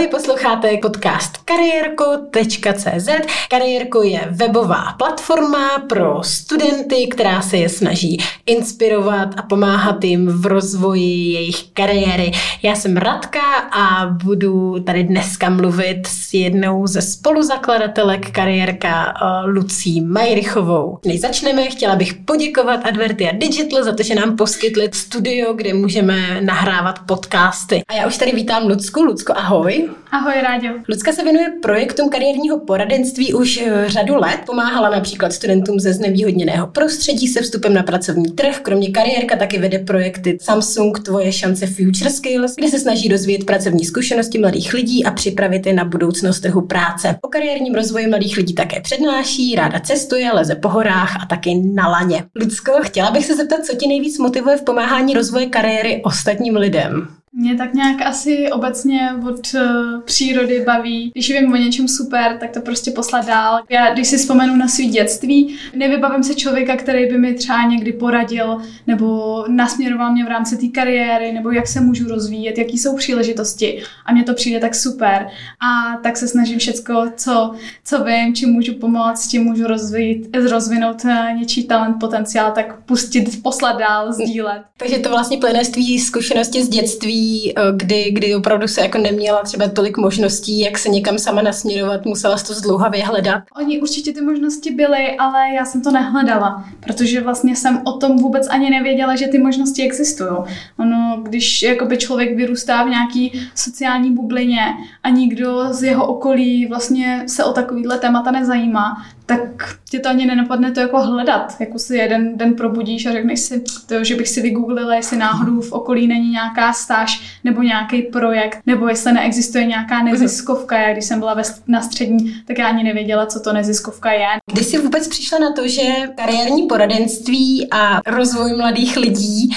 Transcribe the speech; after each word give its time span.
Ahoj, 0.00 0.10
posloucháte 0.10 0.78
podcast 0.82 1.36
kariérko.cz. 1.36 3.08
Kariérko 3.50 4.02
je 4.02 4.20
webová 4.30 4.94
platforma 4.98 5.78
pro 5.88 6.22
studenty, 6.22 7.06
která 7.10 7.42
se 7.42 7.56
je 7.56 7.68
snaží 7.68 8.18
inspirovat 8.46 9.28
a 9.36 9.42
pomáhat 9.42 10.04
jim 10.04 10.26
v 10.26 10.46
rozvoji 10.46 11.32
jejich 11.32 11.62
kariéry. 11.72 12.32
Já 12.62 12.74
jsem 12.74 12.96
Radka 12.96 13.40
a 13.72 14.06
budu 14.06 14.80
tady 14.80 15.04
dneska 15.04 15.50
mluvit 15.50 16.06
s 16.06 16.34
jednou 16.34 16.86
ze 16.86 17.02
spoluzakladatelek 17.02 18.30
kariérka 18.30 19.14
eh, 19.14 19.46
Lucí 19.46 20.00
Majrychovou. 20.00 20.98
Než 21.06 21.20
začneme, 21.20 21.66
chtěla 21.66 21.96
bych 21.96 22.14
poděkovat 22.14 22.80
Advertia 22.84 23.32
Digital 23.34 23.84
za 23.84 23.92
to, 23.92 24.02
že 24.02 24.14
nám 24.14 24.36
poskytli 24.36 24.88
studio, 24.92 25.52
kde 25.52 25.74
můžeme 25.74 26.40
nahrávat 26.40 26.98
podcasty. 27.06 27.82
A 27.88 27.94
já 27.94 28.06
už 28.06 28.16
tady 28.16 28.32
vítám 28.32 28.66
Lucku. 28.66 29.02
Lucko, 29.02 29.32
ahoj. 29.36 29.89
Ahoj, 30.12 30.34
Ráďo. 30.42 30.68
Lucka 30.88 31.12
se 31.12 31.24
věnuje 31.24 31.52
projektům 31.62 32.08
kariérního 32.08 32.58
poradenství 32.58 33.34
už 33.34 33.62
eh, 33.66 33.84
řadu 33.86 34.16
let. 34.16 34.40
Pomáhala 34.46 34.90
například 34.90 35.32
studentům 35.32 35.80
ze 35.80 35.92
znevýhodněného 35.92 36.66
prostředí 36.66 37.28
se 37.28 37.42
vstupem 37.42 37.74
na 37.74 37.82
pracovní 37.82 38.32
trh. 38.32 38.60
Kromě 38.60 38.90
kariérka 38.90 39.36
taky 39.36 39.58
vede 39.58 39.78
projekty 39.78 40.38
Samsung 40.40 40.98
Tvoje 40.98 41.32
šance 41.32 41.66
Future 41.66 42.10
Skills, 42.10 42.54
kde 42.56 42.68
se 42.68 42.78
snaží 42.78 43.08
rozvíjet 43.08 43.44
pracovní 43.46 43.84
zkušenosti 43.84 44.38
mladých 44.38 44.74
lidí 44.74 45.04
a 45.04 45.10
připravit 45.10 45.66
je 45.66 45.72
na 45.72 45.84
budoucnost 45.84 46.40
trhu 46.40 46.60
práce. 46.60 47.16
O 47.22 47.28
kariérním 47.28 47.74
rozvoji 47.74 48.06
mladých 48.06 48.36
lidí 48.36 48.54
také 48.54 48.80
přednáší, 48.80 49.54
ráda 49.54 49.80
cestuje, 49.80 50.32
leze 50.32 50.54
po 50.54 50.68
horách 50.68 51.16
a 51.22 51.26
taky 51.26 51.54
na 51.54 51.88
laně. 51.88 52.24
Lucko, 52.40 52.72
chtěla 52.82 53.10
bych 53.10 53.26
se 53.26 53.36
zeptat, 53.36 53.64
co 53.64 53.76
ti 53.76 53.86
nejvíc 53.86 54.18
motivuje 54.18 54.56
v 54.56 54.64
pomáhání 54.64 55.14
rozvoje 55.14 55.46
kariéry 55.46 56.00
ostatním 56.04 56.56
lidem? 56.56 57.19
Mě 57.32 57.56
tak 57.56 57.74
nějak 57.74 58.02
asi 58.02 58.50
obecně 58.52 59.10
od 59.28 59.54
uh, 59.54 60.00
přírody 60.00 60.64
baví. 60.66 61.10
Když 61.14 61.30
vím 61.30 61.52
o 61.52 61.56
něčem 61.56 61.88
super, 61.88 62.36
tak 62.40 62.50
to 62.50 62.60
prostě 62.60 62.90
poslat 62.90 63.26
dál. 63.26 63.60
Já, 63.70 63.94
když 63.94 64.08
si 64.08 64.18
vzpomenu 64.18 64.56
na 64.56 64.68
svý 64.68 64.88
dětství, 64.88 65.56
nevybavím 65.74 66.22
se 66.22 66.34
člověka, 66.34 66.76
který 66.76 67.06
by 67.06 67.18
mi 67.18 67.34
třeba 67.34 67.62
někdy 67.62 67.92
poradil 67.92 68.58
nebo 68.86 69.44
nasměroval 69.48 70.12
mě 70.12 70.24
v 70.24 70.28
rámci 70.28 70.56
té 70.56 70.68
kariéry, 70.68 71.32
nebo 71.32 71.50
jak 71.50 71.66
se 71.66 71.80
můžu 71.80 72.08
rozvíjet, 72.08 72.58
jaký 72.58 72.78
jsou 72.78 72.96
příležitosti. 72.96 73.82
A 74.06 74.12
mně 74.12 74.24
to 74.24 74.34
přijde 74.34 74.60
tak 74.60 74.74
super. 74.74 75.26
A 75.60 75.96
tak 76.02 76.16
se 76.16 76.28
snažím 76.28 76.58
všecko, 76.58 77.06
co, 77.16 77.54
co 77.84 78.04
vím, 78.04 78.34
čím 78.34 78.48
můžu 78.48 78.74
pomoct, 78.74 79.28
čím 79.28 79.44
můžu 79.44 79.66
rozvít, 79.66 80.36
rozvinout 80.50 81.04
uh, 81.04 81.38
něčí 81.38 81.64
talent, 81.64 81.96
potenciál, 82.00 82.52
tak 82.52 82.82
pustit, 82.82 83.42
poslat 83.42 83.78
dál, 83.78 84.12
sdílet. 84.12 84.62
Takže 84.76 84.98
to 84.98 85.08
vlastně 85.08 85.38
plyne 85.38 85.64
z 85.64 85.70
zkušenosti 85.98 86.64
z 86.64 86.68
dětství 86.68 87.19
Eh, 87.56 87.62
kdy, 87.76 88.10
kdy 88.10 88.34
opravdu 88.34 88.68
se 88.68 88.80
jako 88.80 88.98
neměla 88.98 89.42
třeba 89.42 89.68
tolik 89.68 89.96
možností, 89.96 90.60
jak 90.60 90.78
se 90.78 90.88
někam 90.88 91.18
sama 91.18 91.42
nasměrovat, 91.42 92.04
musela 92.04 92.36
to 92.36 92.54
zdlouhavě 92.54 93.04
hledat? 93.04 93.42
Oni 93.56 93.80
určitě 93.80 94.12
ty 94.12 94.20
možnosti 94.20 94.70
byly, 94.70 95.16
ale 95.18 95.54
já 95.54 95.64
jsem 95.64 95.82
to 95.82 95.90
nehledala, 95.90 96.64
protože 96.80 97.20
vlastně 97.20 97.56
jsem 97.56 97.80
o 97.84 97.92
tom 97.92 98.16
vůbec 98.16 98.48
ani 98.48 98.70
nevěděla, 98.70 99.16
že 99.16 99.28
ty 99.28 99.38
možnosti 99.38 99.82
existují. 99.82 100.30
Ono, 100.78 101.20
když 101.22 101.62
jakoby 101.62 101.96
člověk 101.96 102.36
vyrůstá 102.36 102.84
v 102.84 102.88
nějaký 102.88 103.40
sociální 103.54 104.14
bublině 104.14 104.60
a 105.02 105.08
nikdo 105.08 105.72
z 105.72 105.82
jeho 105.82 106.06
okolí 106.06 106.66
vlastně 106.66 107.24
se 107.26 107.44
o 107.44 107.52
takovýhle 107.52 107.98
témata 107.98 108.30
nezajímá, 108.30 108.96
tak 109.30 109.78
tě 109.90 109.98
to 109.98 110.08
ani 110.08 110.26
nenapadne 110.26 110.72
to 110.72 110.80
jako 110.80 111.00
hledat. 111.00 111.56
Jako 111.60 111.78
si 111.78 111.96
jeden 111.96 112.38
den 112.38 112.54
probudíš 112.54 113.06
a 113.06 113.12
řekneš 113.12 113.40
si, 113.40 113.64
to, 113.86 114.04
že 114.04 114.16
bych 114.16 114.28
si 114.28 114.42
vygooglila, 114.42 114.94
jestli 114.94 115.16
náhodou 115.16 115.60
v 115.60 115.72
okolí 115.72 116.06
není 116.06 116.30
nějaká 116.30 116.72
stáž 116.72 117.38
nebo 117.44 117.62
nějaký 117.62 118.02
projekt, 118.02 118.58
nebo 118.66 118.88
jestli 118.88 119.12
neexistuje 119.12 119.64
nějaká 119.64 120.02
neziskovka. 120.02 120.78
Já 120.78 120.92
když 120.92 121.04
jsem 121.04 121.18
byla 121.18 121.34
ve, 121.34 121.42
na 121.66 121.82
střední, 121.82 122.34
tak 122.46 122.58
já 122.58 122.68
ani 122.68 122.82
nevěděla, 122.82 123.26
co 123.26 123.40
to 123.40 123.52
neziskovka 123.52 124.12
je. 124.12 124.26
Když 124.52 124.66
jsi 124.66 124.78
vůbec 124.78 125.08
přišla 125.08 125.38
na 125.38 125.52
to, 125.52 125.68
že 125.68 125.82
kariérní 126.16 126.62
poradenství 126.62 127.68
a 127.70 128.00
rozvoj 128.06 128.56
mladých 128.56 128.96
lidí 128.96 129.50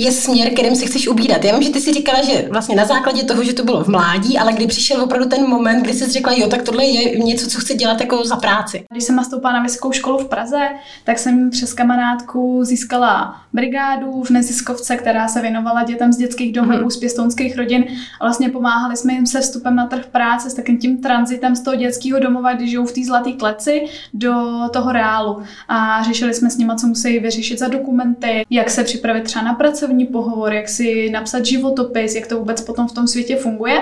je 0.00 0.12
směr, 0.12 0.50
kterým 0.52 0.76
se 0.76 0.86
chceš 0.86 1.08
ubírat. 1.08 1.44
Já 1.44 1.54
vím, 1.54 1.62
že 1.62 1.70
ty 1.70 1.80
si 1.80 1.92
říkala, 1.92 2.22
že 2.22 2.48
vlastně 2.50 2.76
na 2.76 2.84
základě 2.84 3.24
toho, 3.24 3.44
že 3.44 3.52
to 3.52 3.64
bylo 3.64 3.84
v 3.84 3.88
mládí, 3.88 4.38
ale 4.38 4.52
kdy 4.52 4.66
přišel 4.66 5.02
opravdu 5.02 5.28
ten 5.28 5.48
moment, 5.48 5.82
kdy 5.82 5.92
jsi 5.92 6.06
řekla, 6.06 6.32
jo, 6.32 6.48
tak 6.48 6.62
tohle 6.62 6.84
je 6.84 7.18
něco, 7.18 7.46
co 7.46 7.60
chci 7.60 7.74
dělat 7.74 8.00
jako 8.00 8.24
za 8.24 8.36
práci. 8.36 8.84
Když 8.92 9.04
jsem 9.04 9.16
nastoupila 9.16 9.52
na 9.52 9.62
vysokou 9.62 9.92
školu 9.92 10.18
v 10.18 10.28
Praze, 10.28 10.68
tak 11.04 11.18
jsem 11.18 11.50
přes 11.50 11.72
kamarádku 11.72 12.64
získala 12.64 13.42
brigádu 13.52 14.22
v 14.22 14.30
neziskovce, 14.30 14.96
která 14.96 15.28
se 15.28 15.42
věnovala 15.42 15.84
dětem 15.84 16.12
z 16.12 16.16
dětských 16.16 16.52
domů, 16.52 16.72
mm-hmm. 16.72 16.88
z 16.88 16.96
pěstounských 16.96 17.56
rodin. 17.56 17.84
A 18.20 18.24
vlastně 18.24 18.48
pomáhali 18.48 18.96
jsme 18.96 19.12
jim 19.12 19.26
se 19.26 19.40
vstupem 19.40 19.76
na 19.76 19.86
trh 19.86 20.06
práce 20.12 20.50
s 20.50 20.54
takým 20.54 20.78
tím 20.78 20.98
transitem 20.98 21.56
z 21.56 21.60
toho 21.60 21.76
dětského 21.76 22.20
domova, 22.20 22.52
když 22.52 22.70
žijou 22.70 22.86
v 22.86 22.92
té 22.92 23.04
zlaté 23.04 23.32
kleci, 23.32 23.84
do 24.14 24.32
toho 24.72 24.92
reálu. 24.92 25.42
A 25.68 26.02
řešili 26.02 26.34
jsme 26.34 26.50
s 26.50 26.56
nimi, 26.56 26.72
co 26.80 26.86
musí 26.86 27.18
vyřešit 27.18 27.58
za 27.58 27.68
dokumenty, 27.68 28.46
jak 28.50 28.70
se 28.70 28.84
připravit 28.84 29.24
třeba 29.24 29.44
na 29.44 29.54
pracovní 29.88 30.06
pohovor, 30.06 30.52
jak 30.52 30.68
si 30.68 31.10
napsat 31.10 31.44
životopis, 31.44 32.14
jak 32.14 32.26
to 32.26 32.38
vůbec 32.38 32.60
potom 32.60 32.88
v 32.88 32.92
tom 32.92 33.06
světě 33.06 33.36
funguje. 33.36 33.80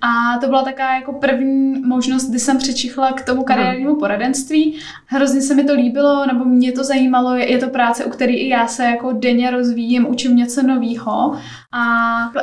A 0.00 0.38
to 0.40 0.46
byla 0.46 0.62
taková 0.62 0.94
jako 0.94 1.12
první 1.12 1.80
možnost, 1.86 2.30
kdy 2.30 2.38
jsem 2.38 2.58
přečichla 2.58 3.12
k 3.12 3.24
tomu 3.24 3.42
kariérnímu 3.42 3.96
poradenství. 3.96 4.78
Hrozně 5.06 5.40
se 5.40 5.54
mi 5.54 5.64
to 5.64 5.74
líbilo, 5.74 6.26
nebo 6.26 6.44
mě 6.44 6.72
to 6.72 6.84
zajímalo, 6.84 7.36
je 7.36 7.58
to 7.58 7.68
práce, 7.68 8.04
u 8.04 8.10
které 8.10 8.32
i 8.32 8.48
já 8.48 8.66
se 8.66 8.84
jako 8.84 9.12
denně 9.12 9.50
rozvíjím, 9.50 10.06
učím 10.10 10.36
něco 10.36 10.62
nového 10.62 11.36
a 11.72 11.82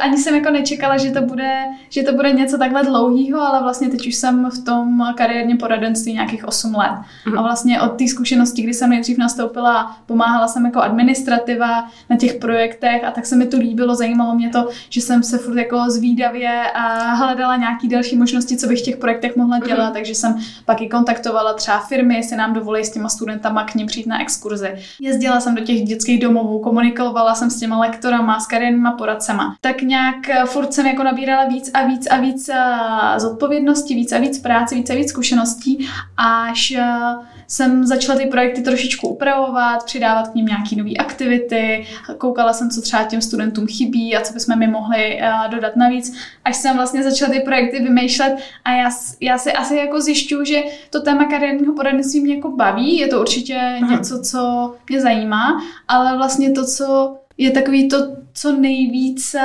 ani 0.02 0.18
jsem 0.18 0.36
jako 0.36 0.52
nečekala, 0.52 0.98
že 0.98 1.12
to 1.12 1.22
bude, 1.22 1.64
že 1.90 2.04
to 2.04 2.14
bude 2.14 2.32
něco 2.32 2.58
takhle 2.58 2.84
dlouhého, 2.84 3.42
ale 3.42 3.64
vlastně 3.64 3.90
teď 3.90 4.08
už 4.08 4.16
jsem 4.16 4.50
v 4.50 4.66
tom 4.66 5.14
kariérním 5.18 5.58
poradenství 5.58 6.14
nějakých 6.14 6.48
8 6.48 6.76
let. 6.76 6.92
Mm. 7.26 7.38
A 7.38 7.42
vlastně 7.42 7.82
od 7.82 7.98
té 7.98 8.08
zkušenosti, 8.08 8.62
kdy 8.62 8.74
jsem 8.74 8.90
nejdřív 8.90 9.18
nastoupila, 9.18 9.98
pomáhala 10.06 10.48
jsem 10.48 10.66
jako 10.66 10.80
administrativa 10.80 11.90
na 12.10 12.18
těch 12.18 12.34
projektech 12.34 13.04
a 13.06 13.12
tak 13.12 13.26
se 13.26 13.36
mi 13.36 13.46
to 13.48 13.58
líbilo, 13.58 13.96
zajímalo 13.96 14.36
mě 14.36 14.50
to, 14.50 14.70
že 14.90 15.02
jsem 15.02 15.24
se 15.24 15.38
furt 15.38 15.58
jako 15.58 15.90
zvídavě 15.90 16.72
a 16.72 17.14
hledala 17.14 17.56
nějaký 17.56 17.88
další 17.88 18.18
možnosti, 18.18 18.58
co 18.58 18.68
bych 18.68 18.80
v 18.80 18.84
těch 18.84 18.98
projektech 18.98 19.36
mohla 19.36 19.58
mhm. 19.58 19.68
dělat, 19.68 19.88
mm. 19.88 19.94
takže 19.94 20.16
jsem 20.16 20.40
pak 20.66 20.82
i 20.82 20.90
kontaktovala 20.90 21.54
třeba 21.54 21.80
firmy, 21.80 22.16
jestli 22.16 22.38
nám 22.38 22.54
dovolí 22.54 22.86
s 22.86 22.92
těma 22.92 23.10
studentama 23.10 23.64
k 23.64 23.76
ním 23.76 23.88
přijít 23.88 24.08
na 24.08 24.22
exkurzi. 24.22 24.76
Jezdila 25.02 25.40
jsem 25.40 25.56
do 25.56 25.64
těch 25.64 25.82
dětských 25.82 26.20
domovů, 26.20 26.60
komunikovala 26.60 27.36
jsem 27.36 27.50
s 27.50 27.60
těma 27.60 27.80
lektorama, 27.80 28.40
s 28.40 28.48
kariérníma 28.48 28.92
poradcema. 28.92 29.56
Tak 29.62 29.82
nějak 29.82 30.30
eh, 30.30 30.46
furt 30.46 30.74
jsem 30.74 30.86
jako 30.86 31.04
nabírala 31.04 31.46
víc 31.46 31.72
a 31.74 31.84
víc 31.84 32.08
a 32.08 32.18
víc 32.18 32.50
eh, 32.50 33.20
zodpovědnosti, 33.20 33.96
víc 33.96 34.12
a 34.12 34.18
víc 34.18 34.40
práce, 34.40 34.76
víc 34.76 34.90
a 34.90 34.96
víc 34.96 35.10
zkušeností, 35.10 35.88
až 36.18 36.72
eh, 36.72 37.35
jsem 37.48 37.86
začala 37.88 38.20
ty 38.20 38.26
projekty 38.26 38.62
trošičku 38.62 39.08
upravovat, 39.08 39.86
přidávat 39.86 40.28
k 40.28 40.36
ním 40.36 40.46
nějaké 40.46 40.76
nové 40.76 40.92
aktivity, 41.00 41.88
koukala 42.18 42.54
jsem, 42.54 42.70
co 42.70 42.82
třeba 42.82 43.04
těm 43.04 43.22
studentům 43.22 43.68
chybí 43.68 44.16
a 44.16 44.22
co 44.22 44.34
bychom 44.34 44.60
mi 44.60 44.68
mohli 44.68 45.22
dodat 45.50 45.76
navíc, 45.76 46.18
až 46.46 46.56
jsem 46.56 46.76
vlastně 46.76 47.04
začala 47.04 47.34
ty 47.34 47.40
projekty 47.40 47.84
vymýšlet 47.84 48.36
a 48.66 48.72
já, 48.72 48.90
já 49.22 49.38
si 49.38 49.54
asi 49.54 49.76
jako 49.76 50.02
zjišťuju, 50.02 50.46
že 50.46 50.64
to 50.90 51.02
téma 51.02 51.26
kariérního 51.26 51.74
poradenství 51.74 52.22
mě 52.22 52.36
jako 52.36 52.52
baví, 52.52 52.98
je 52.98 53.08
to 53.08 53.22
určitě 53.22 53.60
Aha. 53.82 53.96
něco, 53.96 54.22
co 54.22 54.74
mě 54.90 55.02
zajímá, 55.02 55.62
ale 55.88 56.18
vlastně 56.18 56.52
to, 56.52 56.66
co 56.66 57.18
je 57.38 57.52
takový 57.52 57.88
to, 57.88 57.98
co 58.34 58.52
nejvíc 58.52 59.36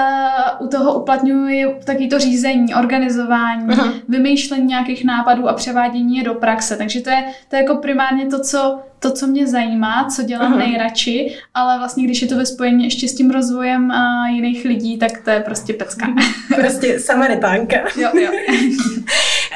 u 0.59 0.67
toho 0.69 1.01
uplatňuji, 1.01 1.77
takový 1.85 2.09
to 2.09 2.19
řízení, 2.19 2.75
organizování, 2.75 3.69
Aha. 3.73 3.93
vymýšlení 4.09 4.67
nějakých 4.67 5.05
nápadů 5.05 5.49
a 5.49 5.53
převádění 5.53 6.17
je 6.17 6.25
do 6.25 6.35
praxe. 6.35 6.77
Takže 6.77 7.01
to 7.01 7.11
je, 7.11 7.25
to 7.49 7.57
je 7.57 7.63
jako 7.63 7.75
primárně 7.77 8.27
to, 8.27 8.41
co, 8.41 8.79
to, 8.99 9.13
co 9.13 9.27
mě 9.27 9.47
zajímá, 9.47 10.09
co 10.17 10.23
dělám 10.23 10.53
Aha. 10.53 10.59
nejradši, 10.59 11.37
ale 11.55 11.79
vlastně 11.79 12.05
když 12.05 12.23
je 12.23 12.29
to 12.29 12.37
ve 12.37 12.47
spojení 12.47 12.85
ještě 12.85 13.09
s 13.09 13.15
tím 13.15 13.31
rozvojem 13.31 13.91
a 13.91 14.29
jiných 14.29 14.65
lidí, 14.65 14.99
tak 14.99 15.11
to 15.25 15.31
je 15.31 15.41
prostě 15.41 15.73
pecka. 15.73 16.07
prostě 16.55 16.99
samaritánka. 16.99 17.77
jo, 17.97 18.11
jo. 18.15 18.31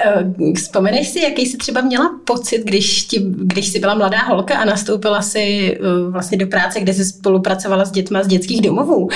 Eh, 0.02 0.52
vzpomeneš 0.54 1.08
si, 1.08 1.20
jaký 1.20 1.46
jsi 1.46 1.56
třeba 1.56 1.80
měla 1.80 2.10
pocit, 2.24 2.64
když, 2.64 3.04
ti, 3.04 3.24
když 3.26 3.68
jsi 3.68 3.78
byla 3.78 3.94
mladá 3.94 4.18
holka 4.18 4.58
a 4.58 4.64
nastoupila 4.64 5.22
si 5.22 5.78
eh, 5.80 6.10
vlastně 6.10 6.38
do 6.38 6.46
práce, 6.46 6.80
kde 6.80 6.94
jsi 6.94 7.04
spolupracovala 7.04 7.84
s 7.84 7.90
dětma 7.90 8.22
z 8.22 8.26
dětských 8.26 8.62
domovů? 8.62 9.08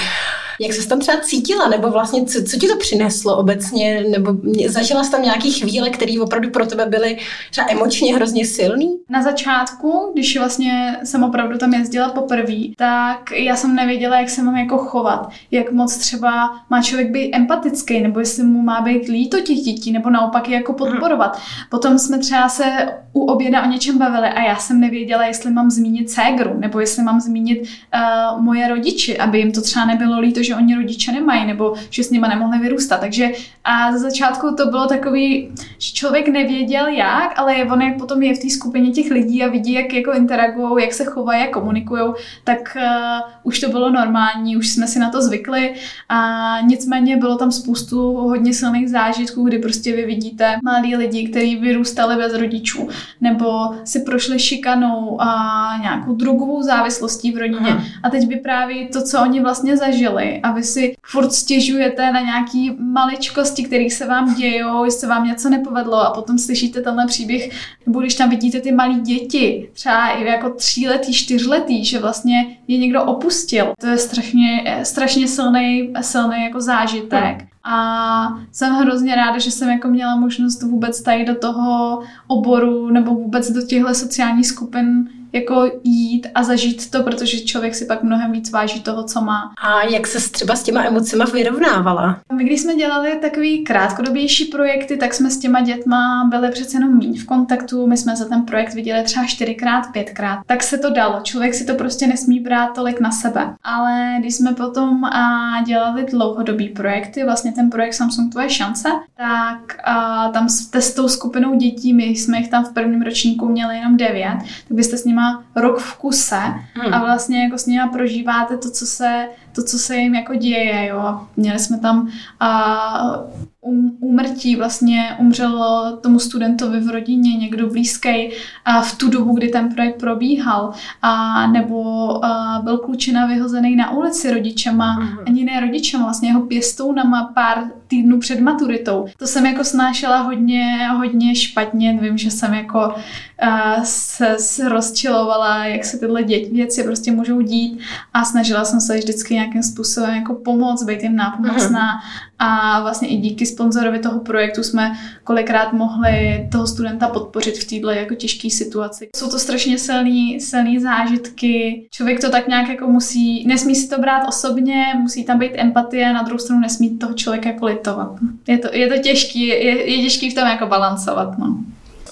Jak 0.60 0.72
jsi 0.72 0.88
tam 0.88 1.00
třeba 1.00 1.20
cítila, 1.20 1.68
nebo 1.68 1.90
vlastně 1.90 2.24
co, 2.24 2.42
co 2.42 2.56
ti 2.56 2.68
to 2.68 2.76
přineslo 2.76 3.36
obecně, 3.36 4.04
nebo 4.10 4.34
zažila 4.66 5.04
jsi 5.04 5.10
tam 5.10 5.22
nějaký 5.22 5.52
chvíle, 5.52 5.90
které 5.90 6.12
opravdu 6.20 6.50
pro 6.50 6.66
tebe 6.66 6.86
byly 6.86 7.18
třeba 7.50 7.66
emočně 7.70 8.14
hrozně 8.14 8.44
silný? 8.44 8.98
Na 9.10 9.22
začátku, 9.22 10.10
když 10.12 10.38
vlastně 10.38 10.96
jsem 11.04 11.24
opravdu 11.24 11.58
tam 11.58 11.74
jezdila 11.74 12.08
poprvé, 12.08 12.54
tak 12.76 13.30
já 13.30 13.56
jsem 13.56 13.74
nevěděla, 13.74 14.20
jak 14.20 14.30
se 14.30 14.42
mám 14.42 14.56
jako 14.56 14.78
chovat, 14.78 15.30
jak 15.50 15.72
moc 15.72 15.96
třeba 15.96 16.60
má 16.70 16.82
člověk 16.82 17.10
být 17.10 17.30
empatický, 17.34 18.00
nebo 18.00 18.20
jestli 18.20 18.42
mu 18.42 18.62
má 18.62 18.80
být 18.80 19.08
líto 19.08 19.40
těch 19.40 19.58
dětí, 19.58 19.92
nebo 19.92 20.10
naopak 20.10 20.48
je 20.48 20.54
jako 20.54 20.72
podporovat. 20.72 21.40
Potom 21.70 21.98
jsme 21.98 22.18
třeba 22.18 22.48
se 22.48 22.64
u 23.12 23.24
oběda 23.24 23.62
o 23.62 23.68
něčem 23.68 23.98
bavili 23.98 24.28
a 24.28 24.42
já 24.42 24.56
jsem 24.56 24.80
nevěděla, 24.80 25.26
jestli 25.26 25.50
mám 25.50 25.70
zmínit 25.70 26.10
ségru, 26.10 26.54
nebo 26.58 26.80
jestli 26.80 27.02
mám 27.02 27.20
zmínit 27.20 27.60
uh, 27.62 28.42
moje 28.42 28.68
rodiči, 28.68 29.18
aby 29.18 29.38
jim 29.38 29.52
to 29.52 29.62
třeba 29.62 29.84
nebylo 29.84 30.20
líto, 30.20 30.42
že 30.48 30.56
oni 30.56 30.74
rodiče 30.74 31.12
nemají 31.12 31.46
nebo 31.46 31.74
že 31.90 32.04
s 32.04 32.10
nima 32.10 32.28
nemohli 32.28 32.58
vyrůstat. 32.58 33.00
Takže 33.00 33.30
a 33.64 33.92
za 33.92 33.98
začátku 33.98 34.54
to 34.54 34.66
bylo 34.66 34.86
takový, 34.86 35.48
že 35.78 35.92
člověk 35.92 36.28
nevěděl 36.28 36.86
jak, 36.86 37.38
ale 37.38 37.54
on 37.72 37.82
jak 37.82 37.98
potom 37.98 38.22
je 38.22 38.34
v 38.34 38.38
té 38.38 38.50
skupině 38.50 38.90
těch 38.90 39.10
lidí 39.10 39.44
a 39.44 39.48
vidí, 39.48 39.72
jak 39.72 39.92
jako 39.92 40.12
interagují, 40.12 40.84
jak 40.84 40.92
se 40.92 41.04
chovají, 41.04 41.40
jak 41.40 41.50
komunikují, 41.50 42.02
tak 42.44 42.76
uh, 42.76 43.30
už 43.42 43.60
to 43.60 43.68
bylo 43.68 43.90
normální, 43.90 44.56
už 44.56 44.68
jsme 44.68 44.86
si 44.86 44.98
na 44.98 45.10
to 45.10 45.22
zvykli 45.22 45.74
a 46.08 46.60
nicméně 46.60 47.16
bylo 47.16 47.36
tam 47.36 47.52
spoustu 47.52 48.12
hodně 48.12 48.54
silných 48.54 48.90
zážitků, 48.90 49.44
kdy 49.44 49.58
prostě 49.58 49.96
vy 49.96 50.06
vidíte 50.06 50.58
mladí 50.64 50.96
lidi, 50.96 51.28
kteří 51.28 51.56
vyrůstali 51.56 52.16
bez 52.16 52.34
rodičů 52.34 52.88
nebo 53.20 53.74
si 53.84 54.00
prošli 54.00 54.38
šikanou 54.38 55.20
a 55.20 55.78
nějakou 55.82 56.14
drogovou 56.14 56.62
závislostí 56.62 57.32
v 57.32 57.38
rodině 57.38 57.70
Aha. 57.70 57.84
a 58.02 58.10
teď 58.10 58.28
vypráví 58.28 58.88
to, 58.88 59.02
co 59.02 59.22
oni 59.22 59.40
vlastně 59.40 59.76
zažili 59.76 60.37
a 60.42 60.52
vy 60.52 60.62
si 60.64 60.94
furt 61.06 61.32
stěžujete 61.32 62.12
na 62.12 62.20
nějaký 62.20 62.76
maličkosti, 62.78 63.64
které 63.64 63.90
se 63.90 64.06
vám 64.06 64.34
dějou, 64.34 64.84
jestli 64.84 65.00
se 65.00 65.06
vám 65.06 65.26
něco 65.26 65.48
nepovedlo 65.48 65.96
a 65.96 66.10
potom 66.10 66.38
slyšíte 66.38 66.80
tenhle 66.80 67.06
příběh, 67.06 67.50
nebo 67.86 68.00
když 68.00 68.14
tam 68.14 68.30
vidíte 68.30 68.60
ty 68.60 68.72
malí 68.72 69.00
děti, 69.00 69.70
třeba 69.72 70.08
i 70.08 70.24
jako 70.24 70.50
tříletý, 70.50 71.12
čtyřletý, 71.12 71.84
že 71.84 71.98
vlastně 71.98 72.56
je 72.68 72.78
někdo 72.78 73.02
opustil. 73.02 73.72
To 73.80 73.86
je 73.86 73.98
strašně, 73.98 74.80
strašně 74.82 75.28
silný, 75.28 75.92
silný 76.00 76.44
jako 76.44 76.60
zážitek. 76.60 77.44
A 77.64 78.38
jsem 78.52 78.74
hrozně 78.74 79.14
ráda, 79.14 79.38
že 79.38 79.50
jsem 79.50 79.68
jako 79.68 79.88
měla 79.88 80.16
možnost 80.16 80.62
vůbec 80.62 81.02
tady 81.02 81.24
do 81.24 81.34
toho 81.34 82.02
oboru 82.26 82.90
nebo 82.90 83.14
vůbec 83.14 83.50
do 83.50 83.62
těchto 83.62 83.94
sociálních 83.94 84.46
skupin 84.46 85.08
jako 85.38 85.70
jít 85.84 86.26
a 86.34 86.42
zažít 86.42 86.90
to, 86.90 87.02
protože 87.02 87.40
člověk 87.40 87.74
si 87.74 87.86
pak 87.86 88.02
mnohem 88.02 88.32
víc 88.32 88.50
váží 88.50 88.80
toho, 88.80 89.04
co 89.04 89.20
má. 89.20 89.52
A 89.62 89.82
jak 89.82 90.06
se 90.06 90.30
třeba 90.30 90.56
s 90.56 90.62
těma 90.62 90.84
emocima 90.84 91.24
vyrovnávala? 91.24 92.20
My 92.32 92.44
když 92.44 92.60
jsme 92.60 92.74
dělali 92.74 93.18
takový 93.20 93.64
krátkodobější 93.64 94.44
projekty, 94.44 94.96
tak 94.96 95.14
jsme 95.14 95.30
s 95.30 95.38
těma 95.38 95.60
dětma 95.60 96.28
byli 96.30 96.50
přece 96.50 96.76
jenom 96.76 96.98
méně 96.98 97.20
v 97.20 97.26
kontaktu. 97.26 97.86
My 97.86 97.96
jsme 97.96 98.16
za 98.16 98.24
ten 98.24 98.42
projekt 98.42 98.74
viděli 98.74 99.04
třeba 99.04 99.26
čtyřikrát, 99.26 99.92
pětkrát. 99.92 100.38
Tak 100.46 100.62
se 100.62 100.78
to 100.78 100.90
dalo. 100.90 101.20
Člověk 101.22 101.54
si 101.54 101.64
to 101.64 101.74
prostě 101.74 102.06
nesmí 102.06 102.40
brát 102.40 102.74
tolik 102.74 103.00
na 103.00 103.10
sebe. 103.10 103.54
Ale 103.64 104.16
když 104.18 104.34
jsme 104.34 104.52
potom 104.52 105.04
a 105.04 105.62
dělali 105.66 106.06
dlouhodobý 106.10 106.68
projekty, 106.68 107.24
vlastně 107.24 107.52
ten 107.52 107.70
projekt 107.70 107.94
Samsung 107.94 108.32
Tvoje 108.32 108.50
šance, 108.50 108.88
tak 109.16 109.80
a 109.84 110.28
tam 110.28 110.48
s 110.48 110.94
tou 110.94 111.08
skupinou 111.08 111.54
dětí, 111.54 111.92
my 111.92 112.04
jsme 112.04 112.38
jich 112.38 112.48
tam 112.48 112.64
v 112.64 112.72
prvním 112.72 113.02
ročníku 113.02 113.48
měli 113.48 113.76
jenom 113.76 113.96
devět, 113.96 114.38
tak 114.68 114.76
byste 114.76 114.96
s 114.96 115.04
nimi 115.04 115.20
nima 115.28 115.44
rok 115.56 115.78
v 115.78 115.96
kuse 115.96 116.42
hmm. 116.74 116.94
a 116.94 117.00
vlastně 117.00 117.44
jako 117.44 117.58
s 117.58 117.66
nima 117.66 117.86
prožíváte 117.86 118.56
to, 118.56 118.70
co 118.70 118.86
se, 118.86 119.28
to, 119.58 119.64
co 119.64 119.78
se 119.78 119.96
jim 119.96 120.14
jako 120.14 120.34
děje, 120.34 120.86
jo. 120.86 121.20
Měli 121.36 121.58
jsme 121.58 121.78
tam 121.78 122.08
a, 122.40 123.22
um, 123.60 123.96
úmrtí, 124.00 124.56
vlastně 124.56 125.16
umřel 125.18 125.98
tomu 126.02 126.18
studentovi 126.18 126.80
v 126.80 126.90
rodině 126.90 127.36
někdo 127.36 127.68
blízký 127.68 128.30
a 128.64 128.80
v 128.80 128.98
tu 128.98 129.10
dobu, 129.10 129.34
kdy 129.34 129.48
ten 129.48 129.74
projekt 129.74 130.00
probíhal, 130.00 130.72
a 131.02 131.46
nebo 131.46 132.24
a, 132.24 132.60
byl 132.64 132.78
klučina 132.78 133.26
vyhozený 133.26 133.76
na 133.76 133.90
ulici 133.90 134.30
rodičema, 134.30 134.98
mm-hmm. 134.98 135.22
ani 135.26 135.44
ne 135.44 135.60
rodičem, 135.60 136.02
vlastně 136.02 136.28
jeho 136.28 136.40
pěstounama 136.40 137.32
pár 137.34 137.64
týdnů 137.88 138.20
před 138.20 138.40
maturitou. 138.40 139.06
To 139.16 139.26
jsem 139.26 139.46
jako 139.46 139.64
snášela 139.64 140.20
hodně, 140.20 140.88
hodně 140.96 141.34
špatně, 141.34 141.98
vím, 142.02 142.18
že 142.18 142.30
jsem 142.30 142.54
jako 142.54 142.94
a, 143.38 143.84
se, 143.84 144.36
se 144.38 144.68
rozčilovala, 144.68 145.64
jak 145.64 145.84
se 145.84 145.98
tyhle 145.98 146.22
děti, 146.22 146.50
věci 146.54 146.82
prostě 146.82 147.12
můžou 147.12 147.40
dít 147.40 147.80
a 148.14 148.24
snažila 148.24 148.64
jsem 148.64 148.80
se 148.80 148.96
vždycky 148.96 149.34
nějakým 149.48 149.62
způsobem 149.62 150.14
jako 150.14 150.34
pomoct, 150.34 150.84
být 150.84 151.02
jim 151.02 151.16
nápomocná 151.16 151.96
mm-hmm. 151.96 152.34
a 152.38 152.80
vlastně 152.82 153.08
i 153.08 153.16
díky 153.16 153.46
sponzorovi 153.46 153.98
toho 153.98 154.20
projektu 154.20 154.62
jsme 154.62 154.92
kolikrát 155.24 155.72
mohli 155.72 156.48
toho 156.52 156.66
studenta 156.66 157.08
podpořit 157.08 157.58
v 157.58 157.64
této 157.64 157.90
jako 157.90 158.14
těžké 158.14 158.50
situaci. 158.50 159.08
Jsou 159.16 159.30
to 159.30 159.38
strašně 159.38 159.78
silný, 159.78 160.40
silný 160.40 160.78
zážitky. 160.78 161.86
Člověk 161.90 162.20
to 162.20 162.30
tak 162.30 162.48
nějak 162.48 162.68
jako 162.68 162.86
musí, 162.86 163.46
nesmí 163.46 163.74
si 163.74 163.88
to 163.88 164.00
brát 164.00 164.28
osobně, 164.28 164.84
musí 164.98 165.24
tam 165.24 165.38
být 165.38 165.52
empatie, 165.54 166.12
na 166.12 166.22
druhou 166.22 166.38
stranu 166.38 166.60
nesmí 166.60 166.98
toho 166.98 167.14
člověka 167.14 167.48
jako 167.48 167.66
litovat. 167.66 168.12
Je 168.46 168.58
to, 168.58 168.68
je 168.72 168.88
to 168.88 168.98
těžký, 168.98 169.46
je, 169.46 169.90
je 169.90 170.02
těžký 170.02 170.30
v 170.30 170.34
tom 170.34 170.48
jako 170.48 170.66
balancovat. 170.66 171.38
No. 171.38 171.58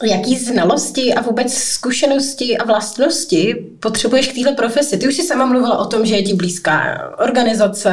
Jaký 0.03 0.37
znalosti 0.37 1.15
a 1.15 1.21
vůbec 1.21 1.55
zkušenosti 1.55 2.59
a 2.59 2.65
vlastnosti 2.65 3.67
potřebuješ 3.81 4.29
k 4.29 4.35
této 4.35 4.55
profesi? 4.55 4.99
Ty 4.99 5.09
už 5.09 5.15
si 5.15 5.23
sama 5.23 5.47
mluvila 5.47 5.79
o 5.79 5.87
tom, 5.87 6.07
že 6.07 6.15
je 6.15 6.23
ti 6.23 6.35
blízká 6.35 7.03
organizace, 7.19 7.93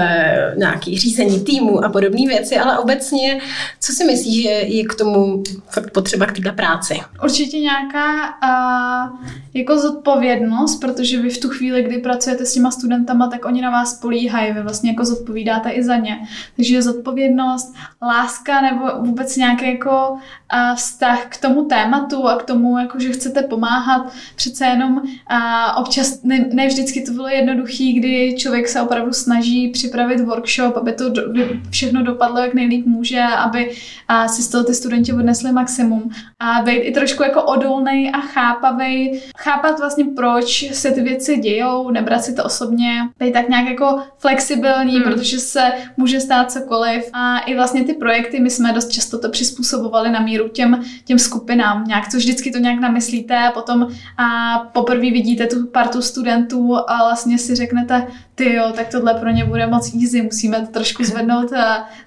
nějaký 0.58 0.98
řízení 0.98 1.40
týmu 1.40 1.86
a 1.86 1.90
podobné 1.90 2.28
věci, 2.28 2.58
ale 2.58 2.78
obecně, 2.78 3.42
co 3.80 3.92
si 3.92 4.04
myslíš, 4.04 4.44
že 4.44 4.50
je 4.50 4.84
k 4.84 4.96
tomu 4.96 5.44
fakt 5.70 5.92
potřeba 5.92 6.26
k 6.26 6.32
této 6.32 6.56
práci? 6.56 7.00
Určitě 7.24 7.60
nějaká 7.60 8.24
uh, 8.44 9.28
jako 9.54 9.78
zodpovědnost, 9.78 10.76
protože 10.76 11.22
vy 11.22 11.30
v 11.30 11.38
tu 11.38 11.50
chvíli, 11.50 11.84
kdy 11.84 11.98
pracujete 11.98 12.46
s 12.46 12.54
těma 12.54 12.72
studentama, 12.72 13.28
tak 13.28 13.46
oni 13.46 13.62
na 13.62 13.70
vás 13.70 13.94
políhají, 13.94 14.54
vy 14.54 14.62
vlastně 14.62 14.90
jako 14.90 15.06
zodpovídáte 15.06 15.70
i 15.70 15.84
za 15.84 15.96
ně. 15.96 16.18
Takže 16.56 16.82
zodpovědnost, 16.82 17.74
láska 18.02 18.62
nebo 18.62 18.86
vůbec 19.00 19.38
nějaký 19.38 19.66
jako 19.66 20.12
uh, 20.12 20.76
vztah 20.76 21.26
k 21.30 21.38
tomu 21.38 21.66
tématu, 21.66 21.93
tématu 21.94 22.28
a 22.28 22.36
k 22.36 22.44
tomu, 22.44 22.78
jako, 22.78 23.00
že 23.00 23.12
chcete 23.12 23.42
pomáhat. 23.42 24.14
Přece 24.36 24.66
jenom 24.66 25.02
a 25.28 25.78
občas, 25.78 26.24
ne, 26.24 26.46
ne 26.54 26.68
vždycky 26.68 27.02
to 27.02 27.12
bylo 27.12 27.28
jednoduché, 27.28 27.94
kdy 27.96 28.36
člověk 28.38 28.68
se 28.68 28.82
opravdu 28.82 29.14
snaží 29.14 29.70
připravit 29.70 30.20
workshop, 30.20 30.78
aby 30.78 30.94
to 30.94 31.10
do, 31.10 31.22
všechno 31.70 32.04
dopadlo, 32.04 32.40
jak 32.40 32.54
nejlíp 32.54 32.86
může, 32.86 33.22
aby 33.22 33.72
a 34.08 34.28
si 34.28 34.42
z 34.42 34.48
toho 34.48 34.64
ty 34.64 34.74
studenti 34.74 35.14
odnesli 35.14 35.52
maximum. 35.52 36.10
A 36.40 36.62
být 36.62 36.72
i 36.72 36.92
trošku 36.92 37.24
jako 37.24 37.44
odolný 37.44 38.12
a 38.12 38.20
chápavý, 38.20 39.20
chápat 39.38 39.80
vlastně, 39.80 40.06
proč 40.16 40.72
se 40.72 40.92
ty 40.92 41.02
věci 41.02 41.38
dějou, 41.38 41.92
nebrat 41.92 42.24
si 42.24 42.36
to 42.36 42.44
osobně, 42.44 43.10
být 43.20 43.34
tak 43.34 43.50
nějak 43.50 43.68
jako 43.68 44.00
flexibilní, 44.18 44.94
hmm. 44.94 45.04
protože 45.04 45.40
se 45.40 45.72
může 45.98 46.20
stát 46.20 46.52
cokoliv. 46.52 47.10
A 47.14 47.40
i 47.40 47.56
vlastně 47.56 47.84
ty 47.84 47.94
projekty, 47.94 48.40
my 48.40 48.50
jsme 48.50 48.74
dost 48.74 48.92
často 48.92 49.20
to 49.20 49.30
přizpůsobovali 49.30 50.12
na 50.12 50.20
míru 50.20 50.48
těm, 50.48 50.84
těm 51.06 51.20
skupinám 51.20 51.83
nějak 51.88 52.12
to 52.12 52.18
vždycky 52.18 52.52
to 52.52 52.58
nějak 52.58 52.80
namyslíte 52.80 53.38
a 53.38 53.52
potom 53.52 53.88
a 54.18 54.58
poprvé 54.74 55.02
vidíte 55.02 55.48
tu 55.48 55.68
partu 55.68 56.02
studentů 56.02 56.78
a 56.88 56.98
vlastně 56.98 57.38
si 57.38 57.56
řeknete, 57.56 58.08
ty 58.36 58.54
jo, 58.54 58.72
tak 58.76 58.88
tohle 58.88 59.14
pro 59.14 59.30
ně 59.30 59.46
bude 59.46 59.68
moc 59.68 59.94
easy, 60.04 60.22
musíme 60.22 60.60
to 60.60 60.68
trošku 60.68 61.04
zvednout, 61.14 61.52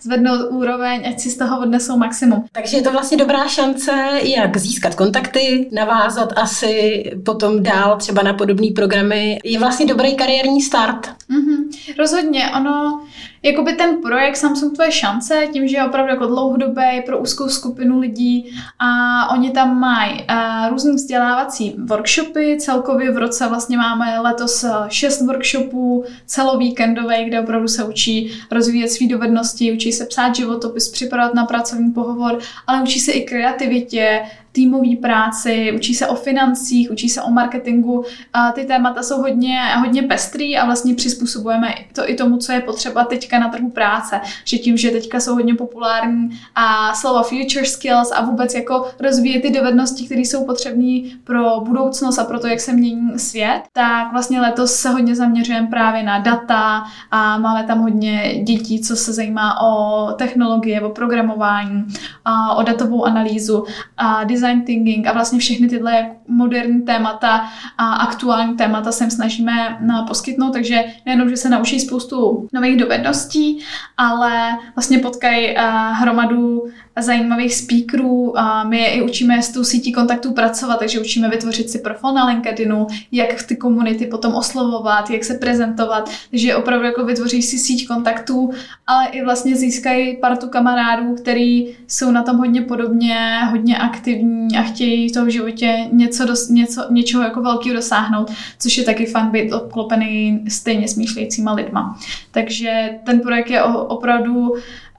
zvednout 0.01 0.41
úroveň, 0.51 1.09
ať 1.09 1.21
si 1.21 1.31
z 1.31 1.37
toho 1.37 1.61
odnesou 1.61 1.97
maximum. 1.97 2.45
Takže 2.53 2.77
je 2.77 2.83
to 2.83 2.93
vlastně 2.93 3.17
dobrá 3.17 3.49
šance, 3.49 3.93
jak 4.23 4.57
získat 4.57 4.95
kontakty, 4.95 5.69
navázat 5.73 6.33
asi 6.37 7.03
potom 7.25 7.63
dál 7.63 7.97
třeba 7.97 8.23
na 8.23 8.33
podobné 8.33 8.67
programy. 8.75 9.39
Je 9.45 9.59
vlastně 9.59 9.87
dobrý 9.87 10.17
kariérní 10.17 10.63
start. 10.63 11.07
Mm-hmm. 11.07 11.66
Rozhodně, 11.99 12.51
ono 12.57 13.03
jakoby 13.43 13.73
ten 13.73 14.03
projekt 14.03 14.37
Samsung 14.37 14.75
Tvoje 14.75 14.93
šance, 14.93 15.49
tím, 15.53 15.69
že 15.69 15.77
je 15.77 15.85
opravdu 15.85 16.11
jako 16.11 16.27
dlouhodobý 16.27 17.03
pro 17.07 17.19
úzkou 17.19 17.49
skupinu 17.49 18.01
lidí 18.01 18.51
a 18.79 19.31
oni 19.31 19.51
tam 19.51 19.81
mají 19.81 20.13
uh, 20.13 20.71
různý 20.71 20.95
vzdělávací 20.95 21.75
workshopy, 21.85 22.57
celkově 22.61 23.11
v 23.11 23.19
roce 23.19 23.49
vlastně 23.49 23.77
máme 23.77 24.19
letos 24.21 24.65
eh, 24.65 24.71
šest 24.89 25.23
workshopů, 25.27 26.05
celovíkendový, 26.27 27.25
kde 27.25 27.41
opravdu 27.41 27.69
se 27.69 27.85
učí 27.85 28.33
rozvíjet 28.51 28.89
své 28.89 29.07
dovednosti, 29.07 29.73
učí 29.73 29.93
se 29.93 30.07
psát 30.07 30.35
životopis, 30.35 30.89
připravovat 30.89 31.35
na 31.35 31.45
pracovní 31.45 31.91
pohovor, 31.91 32.39
ale 32.67 32.83
učí 32.83 33.01
se 33.01 33.13
i 33.13 33.25
kreativitě, 33.25 34.21
týmové 34.57 34.97
práci, 35.03 35.73
učí 35.77 35.95
se 35.95 36.07
o 36.07 36.15
financích, 36.15 36.91
učí 36.91 37.09
se 37.09 37.23
o 37.23 37.31
marketingu. 37.31 38.05
A 38.33 38.53
ty 38.53 38.65
témata 38.65 39.03
jsou 39.03 39.21
hodně, 39.21 39.59
hodně 39.79 40.03
pestrý 40.03 40.57
a 40.57 40.65
vlastně 40.65 40.95
přizpůsobujeme 40.95 41.75
to 41.93 42.11
i 42.11 42.15
tomu, 42.15 42.37
co 42.37 42.53
je 42.53 42.61
potřeba 42.61 43.05
teďka 43.05 43.39
na 43.39 43.49
trhu 43.49 43.71
práce. 43.71 44.21
Že 44.45 44.59
tím, 44.59 44.77
že 44.77 44.91
teďka 44.91 45.21
jsou 45.21 45.35
hodně 45.35 45.55
populární 45.55 46.41
a 46.55 46.95
slova 46.95 47.23
future 47.23 47.67
skills 47.67 48.13
a 48.13 48.23
vůbec 48.25 48.55
jako 48.55 48.89
rozvíjet 49.01 49.41
ty 49.41 49.51
dovednosti, 49.51 50.07
které 50.07 50.21
jsou 50.21 50.45
potřebné 50.45 51.01
pro 51.25 51.61
budoucnost 51.61 52.19
a 52.19 52.25
pro 52.25 52.41
to, 52.41 52.47
jak 52.47 52.61
se 52.61 52.73
mění 52.73 53.19
svět, 53.19 53.63
tak 53.73 54.13
vlastně 54.13 54.41
letos 54.41 54.75
se 54.75 54.91
hodně 54.91 55.17
zaměřujeme 55.17 55.67
právě 55.67 56.03
na 56.03 56.19
data 56.19 56.85
a 57.11 57.39
máme 57.39 57.65
tam 57.65 57.79
hodně 57.79 58.43
dětí, 58.43 58.81
co 58.81 58.97
se 58.97 59.13
zajímá 59.13 59.61
o 59.61 60.13
technologie, 60.13 60.81
o 60.81 60.91
programování, 60.91 61.85
a 62.25 62.55
o 62.55 62.63
datovou 62.63 63.05
analýzu 63.05 63.65
a 63.97 64.25
design 64.25 64.46
design 64.47 64.65
thinking 64.65 65.07
a 65.07 65.13
vlastně 65.13 65.39
všechny 65.39 65.69
tyhle 65.69 66.11
moderní 66.29 66.83
témata 66.83 67.49
a 67.79 67.93
aktuální 67.95 68.57
témata 68.57 68.93
se 68.93 69.11
snažíme 69.11 69.79
poskytnout, 70.07 70.53
takže 70.53 70.85
nejenom, 71.07 71.29
že 71.29 71.37
se 71.37 71.49
naučí 71.49 71.81
spoustu 71.81 72.49
nových 72.53 72.77
dovedností, 72.77 73.59
ale 73.97 74.59
vlastně 74.75 74.99
potkají 74.99 75.55
hromadu 75.93 76.63
zajímavých 77.03 77.55
speakerů 77.55 78.39
a 78.39 78.65
my 78.65 78.79
je 78.79 78.91
i 78.91 79.03
učíme 79.03 79.43
s 79.43 79.53
tou 79.53 79.65
sítí 79.65 79.93
kontaktů 79.93 80.33
pracovat, 80.33 80.79
takže 80.79 81.01
učíme 81.01 81.29
vytvořit 81.29 81.71
si 81.71 81.79
profil 81.79 82.13
na 82.13 82.27
LinkedInu, 82.27 82.87
jak 83.13 83.43
ty 83.43 83.57
komunity 83.57 84.07
potom 84.07 84.35
oslovovat, 84.35 85.11
jak 85.11 85.25
se 85.25 85.35
prezentovat, 85.35 86.11
takže 86.31 86.57
opravdu 86.57 86.87
jako 86.87 87.05
vytvoří 87.05 87.43
si 87.43 87.59
síť 87.59 87.89
kontaktů, 87.89 88.51
ale 88.87 89.07
i 89.07 89.25
vlastně 89.25 89.57
získají 89.57 90.17
partu 90.17 90.49
kamarádů, 90.49 91.15
který 91.15 91.67
jsou 91.89 92.11
na 92.11 92.23
tom 92.23 92.37
hodně 92.37 92.63
podobně, 92.63 93.41
hodně 93.51 93.79
aktivní 93.79 94.57
a 94.59 94.63
chtějí 94.63 95.09
v 95.09 95.13
tom 95.13 95.31
životě 95.31 95.77
něco, 95.93 96.25
dos, 96.27 96.49
něco 96.49 96.87
něčeho 96.91 97.23
jako 97.23 97.43
velkého 97.43 97.77
dosáhnout, 97.77 98.31
což 98.59 98.79
je 98.79 98.85
taky 98.85 99.07
fajn 99.07 99.27
být 99.27 99.53
obklopený 99.53 100.45
stejně 100.49 100.89
smýšlejícíma 100.89 101.53
lidma. 101.53 101.99
Takže 102.31 102.91
ten 103.05 103.21
projekt 103.21 103.51
je 103.51 103.63
opravdu 103.63 104.53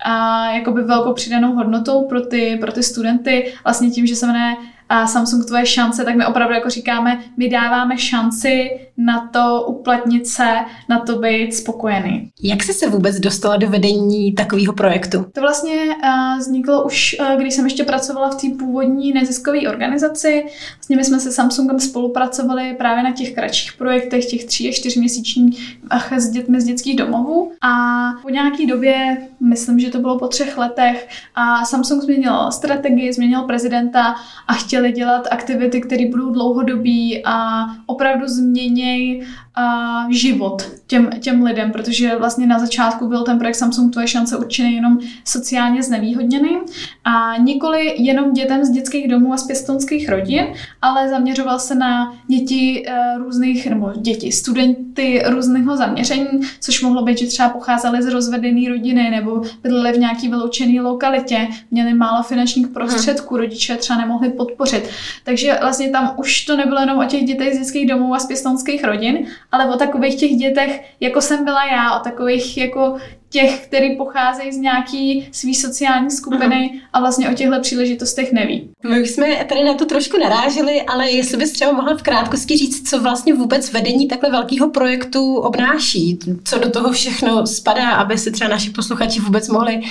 a 0.06 0.46
jakoby 0.52 0.84
velkou 0.84 1.14
přidanou 1.14 1.56
hodnotou 1.56 2.08
pro 2.08 2.22
ty, 2.22 2.58
pro 2.62 2.72
ty 2.72 2.84
studenty, 2.84 3.54
vlastně 3.64 3.90
tím, 3.90 4.08
že 4.08 4.16
se 4.16 4.28
jmenuje 4.28 4.56
a 4.90 5.08
Samsung 5.08 5.46
tvoje 5.46 5.66
šance, 5.66 6.06
tak 6.06 6.16
my 6.16 6.26
opravdu 6.26 6.54
jako 6.54 6.70
říkáme, 6.70 7.20
my 7.38 7.50
dáváme 7.50 7.98
šanci 7.98 8.70
na 8.98 9.28
to 9.28 9.66
uplatnit 9.68 10.28
se, 10.28 10.56
na 10.90 11.00
to 11.00 11.20
být 11.20 11.54
spokojený. 11.56 12.30
Jak 12.44 12.64
jsi 12.64 12.74
se 12.74 12.90
vůbec 12.90 13.20
dostala 13.20 13.58
do 13.58 13.70
vedení 13.70 14.34
takového 14.34 14.74
projektu? 14.74 15.26
To 15.34 15.42
vlastně 15.42 15.74
uh, 15.74 16.40
vzniklo 16.40 16.86
už, 16.86 17.16
uh, 17.20 17.42
když 17.42 17.54
jsem 17.54 17.66
ještě 17.66 17.84
pracovala 17.84 18.30
v 18.30 18.36
té 18.36 18.48
původní 18.60 19.14
neziskové 19.14 19.60
organizaci. 19.70 20.46
Vlastně 20.76 20.98
my 20.98 21.04
jsme 21.04 21.20
se 21.20 21.32
Samsungem 21.32 21.80
spolupracovali 21.80 22.76
právě 22.78 23.04
na 23.04 23.12
těch 23.12 23.34
kratších 23.34 23.74
projektech, 23.74 24.26
těch 24.26 24.46
tří 24.46 24.70
a 24.70 24.72
čtyř 24.72 24.96
měsíčních 24.96 25.78
s 26.18 26.30
dětmi 26.30 26.62
z 26.62 26.66
dětských 26.66 26.96
domovů. 26.96 27.52
A 27.62 27.74
po 28.22 28.30
nějaké 28.30 28.66
době, 28.66 29.18
myslím, 29.40 29.80
že 29.80 29.90
to 29.90 30.00
bylo 30.00 30.20
po 30.20 30.28
třech 30.28 30.58
letech, 30.58 31.08
a 31.36 31.66
Samsung 31.66 32.04
změnil 32.04 32.52
strategii, 32.52 33.14
změnil 33.14 33.42
prezidenta 33.42 34.16
a 34.48 34.54
chtěl 34.54 34.77
chtěli 34.78 34.92
dělat 34.92 35.28
aktivity, 35.32 35.82
které 35.82 36.06
budou 36.06 36.32
dlouhodobí 36.32 37.22
a 37.26 37.66
opravdu 37.86 38.28
změněj 38.28 39.24
a 39.58 40.08
život 40.12 40.72
těm, 40.88 41.10
těm 41.20 41.44
lidem, 41.44 41.72
protože 41.72 42.16
vlastně 42.16 42.48
na 42.48 42.60
začátku 42.60 43.08
byl 43.08 43.24
ten 43.24 43.40
projekt 43.40 43.56
Samsung 43.56 43.94
Tvoje 43.94 44.08
šance 44.08 44.38
určený 44.38 44.76
jenom 44.76 45.00
sociálně 45.26 45.84
znevýhodněným 45.84 46.60
a 47.04 47.38
nikoli 47.38 47.96
jenom 47.98 48.34
dětem 48.34 48.66
z 48.66 48.70
dětských 48.70 49.08
domů 49.08 49.34
a 49.34 49.38
z 49.38 49.48
pěstonských 49.48 50.10
rodin, 50.10 50.46
ale 50.82 51.10
zaměřoval 51.10 51.60
se 51.60 51.76
na 51.76 52.14
děti 52.28 52.86
uh, 52.88 53.24
různých, 53.24 53.68
nebo 53.68 53.92
děti, 53.96 54.32
studenty 54.32 55.24
různého 55.26 55.78
zaměření, 55.78 56.28
což 56.62 56.82
mohlo 56.82 57.04
být, 57.04 57.18
že 57.18 57.28
třeba 57.28 57.50
pocházeli 57.50 58.04
z 58.04 58.08
rozvedené 58.08 58.70
rodiny 58.70 59.10
nebo 59.10 59.42
bydleli 59.64 59.94
v 59.94 60.00
nějaký 60.00 60.28
vyloučené 60.28 60.82
lokalitě, 60.82 61.48
měli 61.72 61.94
málo 61.94 62.24
finančních 62.24 62.68
prostředků, 62.68 63.36
hmm. 63.36 63.44
rodiče 63.44 63.76
třeba 63.76 64.00
nemohli 64.00 64.30
podpořit. 64.30 64.90
Takže 65.24 65.58
vlastně 65.62 65.90
tam 65.90 66.14
už 66.18 66.46
to 66.46 66.58
nebylo 66.58 66.80
jenom 66.80 67.00
o 67.00 67.06
těch 67.06 67.24
dětech 67.24 67.54
z 67.54 67.58
dětských 67.58 67.88
domů 67.88 68.16
a 68.16 68.20
z 68.20 68.26
pěstonských 68.26 68.84
rodin, 68.84 69.26
ale 69.52 69.76
o 69.76 69.78
takových 69.78 70.16
těch 70.16 70.32
dětech, 70.32 70.82
jako 71.00 71.22
jsem 71.22 71.46
byla 71.46 71.66
já, 71.66 72.00
o 72.00 72.04
takových 72.04 72.58
jako 72.58 72.98
těch, 73.30 73.68
který 73.68 73.98
pocházejí 73.98 74.52
z 74.52 74.58
nějaký 74.58 75.30
svý 75.32 75.56
sociální 75.56 76.12
skupiny 76.12 76.72
uh-huh. 76.74 76.80
a 76.94 77.00
vlastně 77.00 77.30
o 77.30 77.34
těchto 77.34 77.62
příležitostech 77.62 78.34
neví. 78.34 78.70
My 78.90 79.02
už 79.02 79.10
jsme 79.10 79.46
tady 79.50 79.64
na 79.64 79.74
to 79.74 79.86
trošku 79.86 80.18
naráželi, 80.20 80.82
ale 80.82 81.10
jestli 81.12 81.38
bys 81.38 81.52
třeba 81.52 81.72
mohla 81.72 81.98
v 81.98 82.04
krátkosti 82.04 82.58
říct, 82.58 82.90
co 82.90 83.02
vlastně 83.02 83.34
vůbec 83.34 83.72
vedení 83.72 84.08
takhle 84.08 84.32
velkého 84.32 84.70
projektu 84.70 85.36
obnáší, 85.36 86.20
co 86.44 86.60
do 86.60 86.70
toho 86.70 86.92
všechno 86.92 87.48
spadá, 87.48 87.92
aby 87.92 88.18
si 88.18 88.32
třeba 88.32 88.50
naši 88.50 88.70
posluchači 88.70 89.20
vůbec 89.20 89.50
mohli 89.50 89.82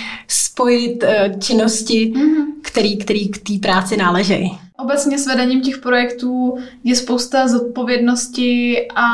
spojit 0.57 1.03
uh, 1.03 1.39
činnosti, 1.39 2.13
uh-huh. 2.17 2.45
který, 2.63 2.97
který 2.97 3.29
k 3.29 3.39
té 3.39 3.69
práci 3.69 3.97
náležejí. 3.97 4.59
Obecně 4.79 5.19
s 5.19 5.27
vedením 5.27 5.61
těch 5.61 5.79
projektů 5.79 6.57
je 6.85 6.97
spousta 6.97 7.49
zodpovědnosti 7.49 8.87
a 8.95 9.07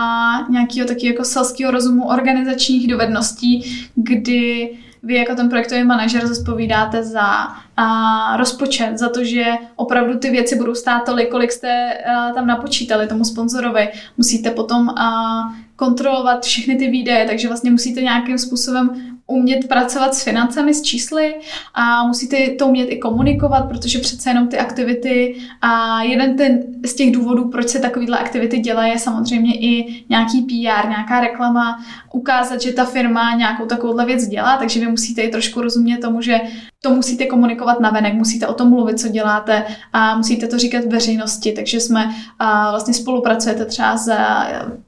nějakého 0.50 0.88
taky 0.88 1.06
jako 1.06 1.24
selského 1.24 1.70
rozumu 1.70 2.08
organizačních 2.08 2.88
dovedností, 2.88 3.64
kdy 3.94 4.70
vy 5.02 5.14
jako 5.14 5.34
ten 5.34 5.48
projektový 5.48 5.84
manažer 5.84 6.26
zodpovídáte 6.26 7.04
za 7.04 7.48
a, 7.76 8.36
rozpočet, 8.36 8.98
za 8.98 9.08
to, 9.08 9.24
že 9.24 9.44
opravdu 9.76 10.18
ty 10.18 10.30
věci 10.30 10.56
budou 10.56 10.74
stát 10.74 11.04
tolik, 11.06 11.30
kolik 11.30 11.52
jste 11.52 11.94
a, 11.94 12.32
tam 12.32 12.46
napočítali 12.46 13.06
tomu 13.06 13.24
sponzorovi. 13.24 13.88
Musíte 14.16 14.50
potom 14.50 14.88
a, 14.88 15.42
kontrolovat 15.76 16.44
všechny 16.44 16.76
ty 16.76 16.90
výdaje, 16.90 17.26
takže 17.26 17.48
vlastně 17.48 17.70
musíte 17.70 18.02
nějakým 18.02 18.38
způsobem 18.38 19.11
umět 19.26 19.68
pracovat 19.68 20.14
s 20.14 20.24
financemi, 20.24 20.74
s 20.74 20.82
čísly 20.82 21.34
a 21.74 22.06
musíte 22.06 22.48
to 22.48 22.66
umět 22.66 22.84
i 22.84 22.98
komunikovat, 22.98 23.68
protože 23.68 23.98
přece 23.98 24.30
jenom 24.30 24.48
ty 24.48 24.58
aktivity 24.58 25.36
a 25.62 26.02
jeden 26.02 26.36
ten 26.36 26.62
z 26.86 26.94
těch 26.94 27.12
důvodů, 27.12 27.48
proč 27.48 27.68
se 27.68 27.78
takovýhle 27.78 28.18
aktivity 28.18 28.58
dělají, 28.58 28.92
je 28.92 28.98
samozřejmě 28.98 29.54
i 29.54 30.04
nějaký 30.08 30.42
PR, 30.42 30.88
nějaká 30.88 31.20
reklama, 31.20 31.84
ukázat, 32.12 32.62
že 32.62 32.72
ta 32.72 32.84
firma 32.84 33.34
nějakou 33.34 33.66
takovouhle 33.66 34.06
věc 34.06 34.26
dělá, 34.26 34.56
takže 34.56 34.80
vy 34.80 34.86
musíte 34.86 35.22
i 35.22 35.30
trošku 35.30 35.60
rozumět 35.60 35.98
tomu, 35.98 36.22
že 36.22 36.40
to 36.84 36.90
musíte 36.90 37.26
komunikovat 37.26 37.80
navenek, 37.80 38.14
musíte 38.14 38.46
o 38.46 38.54
tom 38.54 38.70
mluvit, 38.70 39.00
co 39.00 39.08
děláte 39.08 39.64
a 39.92 40.16
musíte 40.16 40.46
to 40.46 40.58
říkat 40.58 40.84
veřejnosti, 40.84 41.52
takže 41.52 41.80
jsme 41.80 42.14
vlastně 42.70 42.94
spolupracujete 42.94 43.64
třeba 43.64 43.96
s 43.96 44.12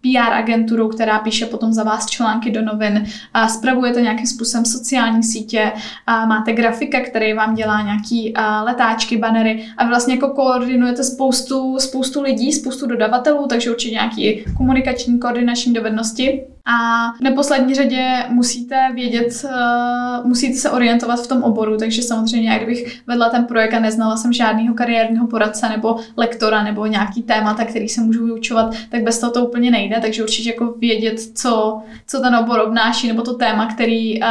PR 0.00 0.32
agenturou, 0.32 0.88
která 0.88 1.18
píše 1.18 1.46
potom 1.46 1.72
za 1.72 1.82
vás 1.82 2.06
články 2.06 2.50
do 2.50 2.62
novin 2.62 3.06
a 3.34 3.48
spravujete 3.48 4.02
nějakým 4.02 4.26
způsobem 4.26 4.64
sociální 4.64 5.22
sítě 5.22 5.72
a 6.06 6.26
máte 6.26 6.52
grafika, 6.52 7.00
který 7.00 7.32
vám 7.32 7.54
dělá 7.54 7.82
nějaký 7.82 8.34
letáčky, 8.64 9.16
banery 9.16 9.66
a 9.76 9.86
vlastně 9.86 10.14
jako 10.14 10.28
koordinujete 10.28 11.04
spoustu, 11.04 11.78
spoustu 11.78 12.22
lidí, 12.22 12.52
spoustu 12.52 12.86
dodavatelů, 12.86 13.46
takže 13.46 13.70
určitě 13.70 13.94
nějaký 13.94 14.44
komunikační, 14.56 15.18
koordinační 15.18 15.72
dovednosti. 15.72 16.44
A 16.66 17.12
v 17.12 17.20
neposlední 17.20 17.74
řadě 17.74 18.24
musíte 18.28 18.76
vědět, 18.94 19.44
uh, 19.44 20.26
musíte 20.26 20.58
se 20.58 20.70
orientovat 20.70 21.20
v 21.20 21.26
tom 21.26 21.42
oboru, 21.42 21.76
takže 21.76 22.02
samozřejmě, 22.02 22.50
jak 22.50 22.62
kdybych 22.62 23.00
vedla 23.06 23.28
ten 23.28 23.44
projekt 23.44 23.74
a 23.74 23.78
neznala 23.78 24.16
jsem 24.16 24.32
žádného 24.32 24.74
kariérního 24.74 25.26
poradce 25.26 25.68
nebo 25.68 25.96
lektora 26.16 26.62
nebo 26.62 26.86
nějaký 26.86 27.22
témata, 27.22 27.64
který 27.64 27.88
se 27.88 28.00
můžu 28.00 28.24
vyučovat, 28.24 28.74
tak 28.90 29.02
bez 29.02 29.18
toho 29.18 29.32
to 29.32 29.46
úplně 29.46 29.70
nejde, 29.70 29.96
takže 30.00 30.22
určitě 30.22 30.50
jako 30.50 30.74
vědět, 30.78 31.20
co, 31.34 31.82
co 32.06 32.20
ten 32.20 32.36
obor 32.36 32.60
obnáší 32.60 33.08
nebo 33.08 33.22
to 33.22 33.34
téma, 33.34 33.66
který, 33.66 34.20
uh, 34.22 34.28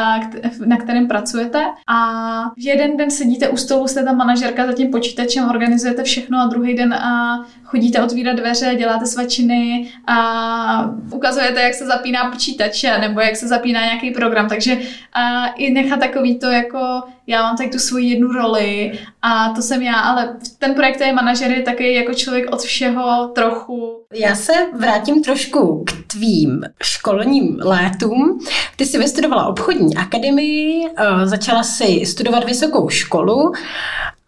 na 0.65 0.77
kterém 0.77 1.07
pracujete. 1.07 1.63
A 1.87 2.49
v 2.57 2.65
jeden 2.65 2.97
den 2.97 3.11
sedíte 3.11 3.49
u 3.49 3.57
stolu, 3.57 3.87
jste 3.87 4.03
ta 4.03 4.13
manažerka 4.13 4.65
za 4.67 4.73
tím 4.73 4.91
počítačem, 4.91 5.49
organizujete 5.49 6.03
všechno 6.03 6.39
a 6.39 6.47
druhý 6.47 6.73
den 6.75 6.93
uh, 6.93 7.45
chodíte 7.73 8.03
otvírat 8.03 8.35
dveře, 8.35 8.75
děláte 8.77 9.05
svačiny 9.05 9.87
a 10.07 10.89
ukazujete, 11.11 11.61
jak 11.61 11.73
se 11.73 11.85
zapíná 11.85 12.22
počítač 12.31 12.83
nebo 13.01 13.21
jak 13.21 13.35
se 13.35 13.47
zapíná 13.47 13.85
nějaký 13.85 14.11
program. 14.11 14.49
Takže 14.49 14.77
a 15.13 15.47
i 15.47 15.69
nechat 15.69 15.99
takový 15.99 16.39
to 16.39 16.45
jako 16.45 17.03
já 17.27 17.41
mám 17.41 17.57
tak 17.57 17.71
tu 17.71 17.79
svoji 17.79 18.09
jednu 18.09 18.27
roli 18.27 18.99
a 19.21 19.49
to 19.49 19.61
jsem 19.61 19.81
já, 19.81 19.99
ale 19.99 20.35
ten 20.59 20.73
projektový 20.73 21.13
manažer 21.13 21.51
je 21.51 21.61
taky 21.61 21.93
jako 21.93 22.13
člověk 22.13 22.51
od 22.51 22.61
všeho 22.61 23.27
trochu. 23.27 23.99
Já 24.13 24.35
se 24.35 24.53
vrátím 24.73 25.23
trošku 25.23 25.83
k 25.87 26.11
tvým 26.13 26.63
školním 26.83 27.59
létům. 27.63 28.39
Ty 28.75 28.85
jsi 28.85 28.97
vystudovala 28.97 29.47
obchodní 29.47 29.95
akademii, 29.95 30.87
eh, 30.87 31.27
začala 31.27 31.63
si 31.63 32.05
studovat 32.05 32.43
vysokou 32.43 32.89
školu, 32.89 33.53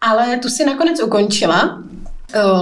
ale 0.00 0.36
tu 0.36 0.48
si 0.48 0.64
nakonec 0.64 1.02
ukončila. 1.02 1.82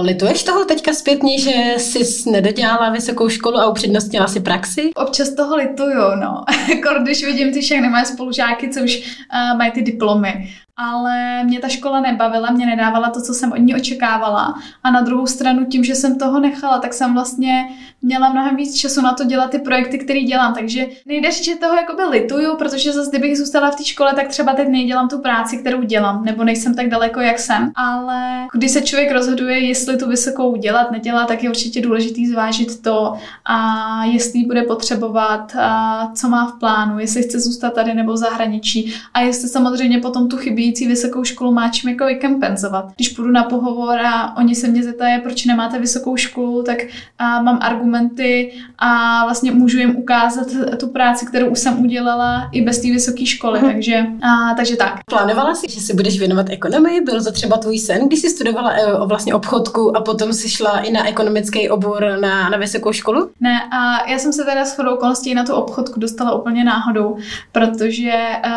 Lituješ 0.01 0.43
toho 0.43 0.65
teďka 0.65 0.93
zpětně, 0.93 1.39
že 1.39 1.51
jsi 1.77 2.29
nedodělala 2.31 2.89
vysokou 2.89 3.29
školu 3.29 3.57
a 3.57 3.69
upřednostnila 3.69 4.27
si 4.27 4.39
praxi? 4.39 4.91
Občas 4.95 5.29
toho 5.29 5.55
lituju, 5.55 6.15
no. 6.21 6.43
Když 7.03 7.25
vidím 7.25 7.53
ty 7.53 7.61
všechny 7.61 7.89
moje 7.89 8.05
spolužáky, 8.05 8.69
co 8.69 8.83
už 8.83 8.97
uh, 8.97 9.57
mají 9.57 9.71
ty 9.71 9.81
diplomy 9.81 10.55
ale 10.77 11.43
mě 11.43 11.59
ta 11.59 11.67
škola 11.67 11.99
nebavila, 11.99 12.51
mě 12.51 12.65
nedávala 12.65 13.09
to, 13.09 13.21
co 13.21 13.33
jsem 13.33 13.51
od 13.51 13.57
ní 13.57 13.75
očekávala. 13.75 14.59
A 14.83 14.91
na 14.91 15.01
druhou 15.01 15.27
stranu 15.27 15.65
tím, 15.65 15.83
že 15.83 15.95
jsem 15.95 16.17
toho 16.17 16.39
nechala, 16.39 16.79
tak 16.79 16.93
jsem 16.93 17.13
vlastně 17.13 17.69
měla 18.01 18.29
mnohem 18.29 18.55
víc 18.55 18.75
času 18.75 19.01
na 19.01 19.13
to 19.13 19.23
dělat 19.23 19.51
ty 19.51 19.59
projekty, 19.59 19.97
které 19.97 20.19
dělám. 20.19 20.53
Takže 20.53 20.87
nejde 21.05 21.31
říct, 21.31 21.45
že 21.45 21.55
toho 21.55 21.75
jakoby 21.75 22.03
lituju, 22.03 22.57
protože 22.57 22.93
zase 22.93 23.09
kdybych 23.09 23.37
zůstala 23.37 23.71
v 23.71 23.75
té 23.75 23.85
škole, 23.85 24.13
tak 24.15 24.27
třeba 24.27 24.53
teď 24.53 24.67
nedělám 24.67 25.09
tu 25.09 25.19
práci, 25.19 25.57
kterou 25.57 25.81
dělám, 25.81 26.25
nebo 26.25 26.43
nejsem 26.43 26.75
tak 26.75 26.89
daleko, 26.89 27.19
jak 27.19 27.39
jsem. 27.39 27.71
Ale 27.75 28.47
když 28.53 28.71
se 28.71 28.81
člověk 28.81 29.11
rozhoduje, 29.11 29.59
jestli 29.59 29.97
tu 29.97 30.09
vysokou 30.09 30.55
dělat, 30.55 30.91
nedělat, 30.91 31.27
tak 31.27 31.43
je 31.43 31.49
určitě 31.49 31.81
důležitý 31.81 32.27
zvážit 32.27 32.81
to, 32.81 33.13
a 33.45 34.05
jestli 34.05 34.43
bude 34.43 34.63
potřebovat, 34.63 35.55
a 35.55 36.11
co 36.15 36.29
má 36.29 36.45
v 36.45 36.59
plánu, 36.59 36.99
jestli 36.99 37.23
chce 37.23 37.39
zůstat 37.39 37.73
tady 37.73 37.93
nebo 37.93 38.13
v 38.13 38.17
zahraničí 38.17 38.93
a 39.13 39.21
jestli 39.21 39.49
samozřejmě 39.49 39.99
potom 39.99 40.29
tu 40.29 40.37
chybí 40.37 40.64
chybějící 40.65 40.87
vysokou 40.87 41.23
školu 41.23 41.51
má 41.51 41.69
čím 41.69 41.89
jako 41.89 42.05
vykompenzovat. 42.05 42.85
Když 42.95 43.09
půjdu 43.09 43.31
na 43.31 43.43
pohovor 43.43 43.99
a 43.99 44.37
oni 44.37 44.55
se 44.55 44.67
mě 44.67 44.83
zeptají, 44.83 45.21
proč 45.21 45.45
nemáte 45.45 45.79
vysokou 45.79 46.17
školu, 46.17 46.63
tak 46.63 46.77
a 47.19 47.41
mám 47.41 47.59
argumenty 47.61 48.53
a 48.79 49.21
vlastně 49.23 49.51
můžu 49.51 49.77
jim 49.77 49.95
ukázat 49.95 50.47
tu 50.79 50.87
práci, 50.87 51.25
kterou 51.25 51.47
už 51.47 51.59
jsem 51.59 51.79
udělala 51.79 52.49
i 52.51 52.61
bez 52.61 52.81
té 52.81 52.87
vysoké 52.87 53.25
školy. 53.25 53.59
Hmm. 53.59 53.71
Takže, 53.71 54.05
a, 54.21 54.53
takže 54.55 54.75
tak. 54.75 54.99
Plánovala 55.09 55.55
jsi, 55.55 55.67
že 55.69 55.81
se 55.81 55.93
budeš 55.93 56.19
věnovat 56.19 56.49
ekonomii? 56.49 57.01
Byl 57.01 57.23
to 57.23 57.31
třeba 57.31 57.57
tvůj 57.57 57.79
sen, 57.79 58.07
když 58.07 58.19
jsi 58.19 58.29
studovala 58.29 58.71
e, 58.71 58.93
o 58.93 59.07
vlastně 59.07 59.33
obchodku 59.33 59.97
a 59.97 60.01
potom 60.01 60.33
si 60.33 60.49
šla 60.49 60.79
i 60.79 60.91
na 60.91 61.07
ekonomický 61.07 61.69
obor 61.69 62.05
na, 62.21 62.49
na 62.49 62.57
vysokou 62.57 62.91
školu? 62.91 63.29
Ne, 63.39 63.61
a 63.71 64.09
já 64.09 64.17
jsem 64.17 64.33
se 64.33 64.43
teda 64.43 64.65
shodou 64.65 64.93
okolností 64.93 65.33
na 65.33 65.43
tu 65.43 65.53
obchodku 65.53 65.99
dostala 65.99 66.35
úplně 66.35 66.63
náhodou, 66.63 67.17
protože 67.51 68.11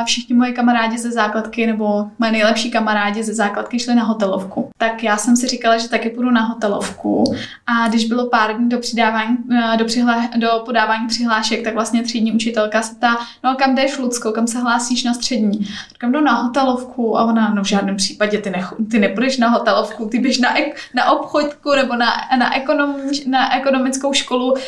všichni 0.05 0.37
moje 0.37 0.53
kamarádi 0.53 0.99
ze 0.99 1.11
základky 1.11 1.67
nebo 1.67 1.98
moje 2.19 2.33
nejlepší 2.33 2.71
kamarádi 2.71 3.23
ze 3.23 3.35
základky 3.35 3.79
šli 3.79 3.95
na 3.95 4.05
hotelovku. 4.05 4.71
Tak 4.79 5.03
já 5.03 5.17
jsem 5.17 5.37
si 5.37 5.47
říkala, 5.47 5.79
že 5.79 5.89
taky 5.89 6.11
půjdu 6.11 6.31
na 6.31 6.41
hotelovku 6.41 7.25
a 7.67 7.89
když 7.89 8.05
bylo 8.05 8.27
pár 8.27 8.57
dní 8.57 8.69
do, 8.69 8.79
přidávání, 8.79 9.37
do, 9.77 9.85
přihlá, 9.85 10.29
do 10.37 10.49
podávání 10.65 11.07
přihlášek, 11.07 11.65
tak 11.65 11.75
vlastně 11.75 12.03
třídní 12.03 12.33
učitelka 12.33 12.83
se 12.83 12.95
ptá, 12.95 13.17
no 13.45 13.55
kam 13.55 13.75
jdeš 13.75 13.99
Lucko, 13.99 14.33
kam 14.33 14.47
se 14.47 14.59
hlásíš 14.59 15.05
na 15.05 15.15
střední? 15.15 15.69
Říkám, 15.89 16.13
jdu 16.13 16.21
na 16.21 16.33
hotelovku 16.33 17.19
a 17.19 17.25
ona, 17.25 17.55
no 17.55 17.63
v 17.63 17.69
žádném 17.69 17.97
případě 17.97 18.39
ty, 18.39 18.51
ne, 18.51 18.69
ty 18.91 18.99
nepůjdeš 18.99 19.39
na 19.39 19.49
hotelovku, 19.49 20.09
ty 20.09 20.19
běž 20.19 20.39
na, 20.39 20.55
na 20.95 21.11
obchodku 21.11 21.71
nebo 21.77 21.97
na, 21.97 22.07
na, 22.39 22.57
ekonom, 22.57 22.97
na 23.27 23.57
ekonomickou 23.57 24.13
školu, 24.13 24.53
uh, 24.53 24.59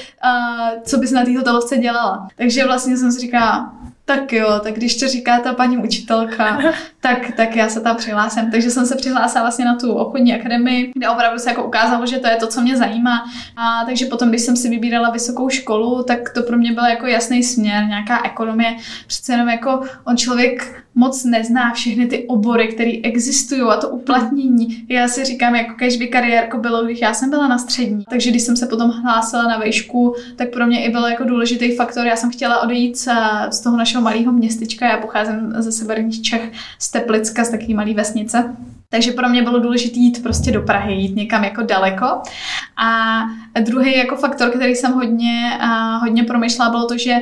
co 0.82 0.96
bys 0.96 1.10
na 1.10 1.24
té 1.24 1.38
hotelovce 1.38 1.76
dělala. 1.76 2.28
Takže 2.36 2.64
vlastně 2.64 2.96
jsem 2.96 3.12
si 3.12 3.20
říkala, 3.20 3.72
tak 4.16 4.32
jo, 4.32 4.60
tak 4.62 4.74
když 4.74 4.96
to 4.96 5.08
říká 5.08 5.40
ta 5.40 5.54
paní 5.54 5.78
učitelka, 5.78 6.58
tak, 7.00 7.32
tak 7.36 7.56
já 7.56 7.68
se 7.68 7.80
tam 7.80 7.96
přihlásím. 7.96 8.50
Takže 8.50 8.70
jsem 8.70 8.86
se 8.86 8.96
přihlásila 8.96 9.42
vlastně 9.42 9.64
na 9.64 9.76
tu 9.76 9.92
obchodní 9.92 10.34
akademii, 10.34 10.92
kde 10.94 11.08
opravdu 11.08 11.38
se 11.38 11.50
jako 11.50 11.64
ukázalo, 11.64 12.06
že 12.06 12.18
to 12.18 12.26
je 12.28 12.36
to, 12.36 12.46
co 12.46 12.60
mě 12.60 12.76
zajímá. 12.76 13.24
A 13.56 13.84
takže 13.86 14.06
potom, 14.06 14.28
když 14.28 14.40
jsem 14.40 14.56
si 14.56 14.68
vybírala 14.68 15.10
vysokou 15.10 15.48
školu, 15.48 16.02
tak 16.02 16.30
to 16.30 16.42
pro 16.42 16.56
mě 16.56 16.72
byl 16.72 16.84
jako 16.84 17.06
jasný 17.06 17.42
směr, 17.42 17.84
nějaká 17.86 18.22
ekonomie. 18.24 18.76
Přece 19.06 19.32
jenom 19.32 19.48
jako 19.48 19.80
on 20.04 20.16
člověk 20.16 20.84
moc 20.94 21.24
nezná 21.24 21.72
všechny 21.72 22.06
ty 22.06 22.26
obory, 22.26 22.68
které 22.68 22.90
existují 23.02 23.60
a 23.60 23.76
to 23.76 23.88
uplatnění. 23.88 24.84
Já 24.88 25.08
si 25.08 25.24
říkám, 25.24 25.54
jako 25.54 25.74
kež 25.74 25.96
by 25.96 26.08
kariérko 26.08 26.58
bylo, 26.58 26.84
když 26.84 27.00
já 27.00 27.14
jsem 27.14 27.30
byla 27.30 27.48
na 27.48 27.58
střední. 27.58 28.04
Takže 28.10 28.30
když 28.30 28.42
jsem 28.42 28.56
se 28.56 28.66
potom 28.66 28.90
hlásila 28.90 29.42
na 29.42 29.58
vejšku, 29.58 30.14
tak 30.36 30.50
pro 30.50 30.66
mě 30.66 30.84
i 30.84 30.90
byl 30.90 31.06
jako 31.06 31.24
důležitý 31.24 31.76
faktor. 31.76 32.06
Já 32.06 32.16
jsem 32.16 32.30
chtěla 32.30 32.62
odejít 32.62 32.96
z 33.50 33.60
toho 33.60 33.76
našeho 33.76 33.99
malého 34.00 34.32
městečka. 34.32 34.88
Já 34.88 34.96
pocházím 34.96 35.52
ze 35.58 35.72
severních 35.72 36.22
Čech, 36.22 36.52
z 36.78 36.90
Teplicka, 36.90 37.44
z 37.44 37.50
takové 37.50 37.74
malé 37.74 37.94
vesnice. 37.94 38.56
Takže 38.92 39.12
pro 39.12 39.28
mě 39.28 39.42
bylo 39.42 39.58
důležité 39.58 39.98
jít 39.98 40.22
prostě 40.22 40.52
do 40.52 40.62
Prahy, 40.62 40.94
jít 40.94 41.16
někam 41.16 41.44
jako 41.44 41.62
daleko. 41.62 42.06
A 42.76 43.20
druhý 43.60 43.96
jako 43.96 44.16
faktor, 44.16 44.50
který 44.50 44.74
jsem 44.74 44.92
hodně, 44.92 45.58
hodně 46.00 46.24
promyšlela, 46.24 46.70
bylo 46.70 46.86
to, 46.86 46.98
že 46.98 47.16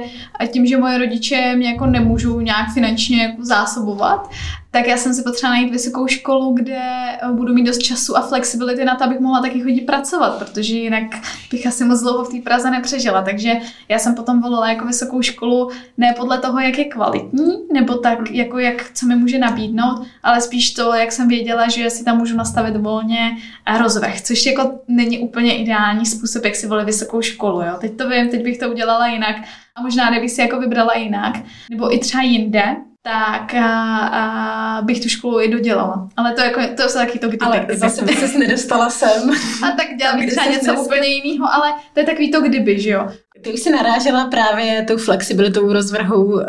tím, 0.53 0.67
že 0.67 0.79
moje 0.79 0.99
rodiče 0.99 1.57
mě 1.57 1.71
jako 1.71 1.87
nemůžou 1.87 2.41
nějak 2.41 2.73
finančně 2.75 3.23
jako 3.23 3.45
zásobovat, 3.45 4.31
tak 4.71 4.87
já 4.87 4.97
jsem 4.97 5.15
si 5.15 5.23
potřeba 5.23 5.51
najít 5.51 5.71
vysokou 5.71 6.07
školu, 6.07 6.55
kde 6.55 6.79
eh, 6.79 7.33
budu 7.33 7.55
mít 7.55 7.65
dost 7.65 7.79
času 7.79 8.17
a 8.17 8.21
flexibility 8.21 8.85
na 8.85 8.95
to, 8.95 9.05
abych 9.05 9.21
mohla 9.21 9.43
taky 9.43 9.61
chodit 9.61 9.81
pracovat, 9.81 10.39
protože 10.39 10.77
jinak 10.77 11.03
bych 11.51 11.67
asi 11.67 11.85
moc 11.85 12.01
dlouho 12.01 12.25
v 12.25 12.29
té 12.29 12.43
Praze 12.45 12.71
nepřežila. 12.71 13.23
Takže 13.23 13.53
já 13.89 13.99
jsem 13.99 14.15
potom 14.15 14.41
volila 14.41 14.69
jako 14.69 14.87
vysokou 14.87 15.23
školu 15.23 15.71
ne 15.97 16.15
podle 16.17 16.39
toho, 16.39 16.61
jak 16.61 16.79
je 16.79 16.85
kvalitní, 16.85 17.55
nebo 17.73 17.95
tak, 17.95 18.31
jako 18.31 18.59
jak, 18.59 18.91
co 18.95 19.07
mi 19.07 19.17
může 19.17 19.39
nabídnout, 19.39 20.07
ale 20.23 20.41
spíš 20.41 20.71
to, 20.71 20.95
jak 20.95 21.13
jsem 21.13 21.29
věděla, 21.29 21.58
že 21.69 21.91
si 21.91 22.05
tam 22.05 22.19
můžu 22.19 22.37
nastavit 22.37 22.77
volně 22.77 23.37
a 23.67 23.79
rozvech, 23.79 24.23
což 24.23 24.47
jako 24.47 24.81
není 24.89 25.19
úplně 25.19 25.59
ideální 25.59 26.07
způsob, 26.07 26.45
jak 26.45 26.55
si 26.55 26.67
volit 26.67 26.87
vysokou 26.87 27.23
školu. 27.23 27.63
Jo. 27.63 27.77
Teď 27.81 27.97
to 27.97 28.09
vím, 28.09 28.29
teď 28.29 28.43
bych 28.43 28.59
to 28.59 28.71
udělala 28.71 29.07
jinak 29.07 29.37
a 29.77 29.83
možná 29.83 30.11
kdybych 30.11 30.31
si 30.31 30.41
jako 30.41 30.61
vybrala 30.61 30.95
jinak, 30.95 31.35
nebo 31.71 31.95
i 31.95 31.99
třeba 31.99 32.23
jinde, 32.23 32.77
tak 33.03 33.55
a, 33.55 33.99
a 34.07 34.83
bych 34.83 35.01
tu 35.01 35.09
školu 35.09 35.41
i 35.41 35.49
dodělala. 35.49 36.09
Ale 36.17 36.33
to, 36.33 36.41
jako, 36.41 36.61
to 36.77 36.89
jsou 36.89 36.99
taky 36.99 37.19
to 37.19 37.29
kdyby. 37.29 37.45
Ale 37.45 37.67
zase 37.71 38.05
by 38.05 38.15
se 38.15 38.39
nedostala 38.39 38.91
sem. 38.91 39.31
A 39.63 39.71
tak 39.71 39.87
dělám 39.99 40.19
bych 40.19 40.31
třeba 40.31 40.47
něco 40.47 40.83
úplně 40.83 41.09
jiného, 41.09 41.53
ale 41.53 41.73
to 41.95 42.01
je 42.01 42.07
takový 42.07 42.31
to 42.31 42.41
kdyby, 42.41 42.81
že 42.81 42.91
jo. 42.91 43.09
Ty 43.43 43.53
už 43.53 43.61
si 43.61 43.71
narážela 43.71 44.25
právě 44.25 44.85
tou 44.89 44.97
flexibilitou 44.97 45.73
rozvrhu 45.73 46.25
uh, 46.25 46.43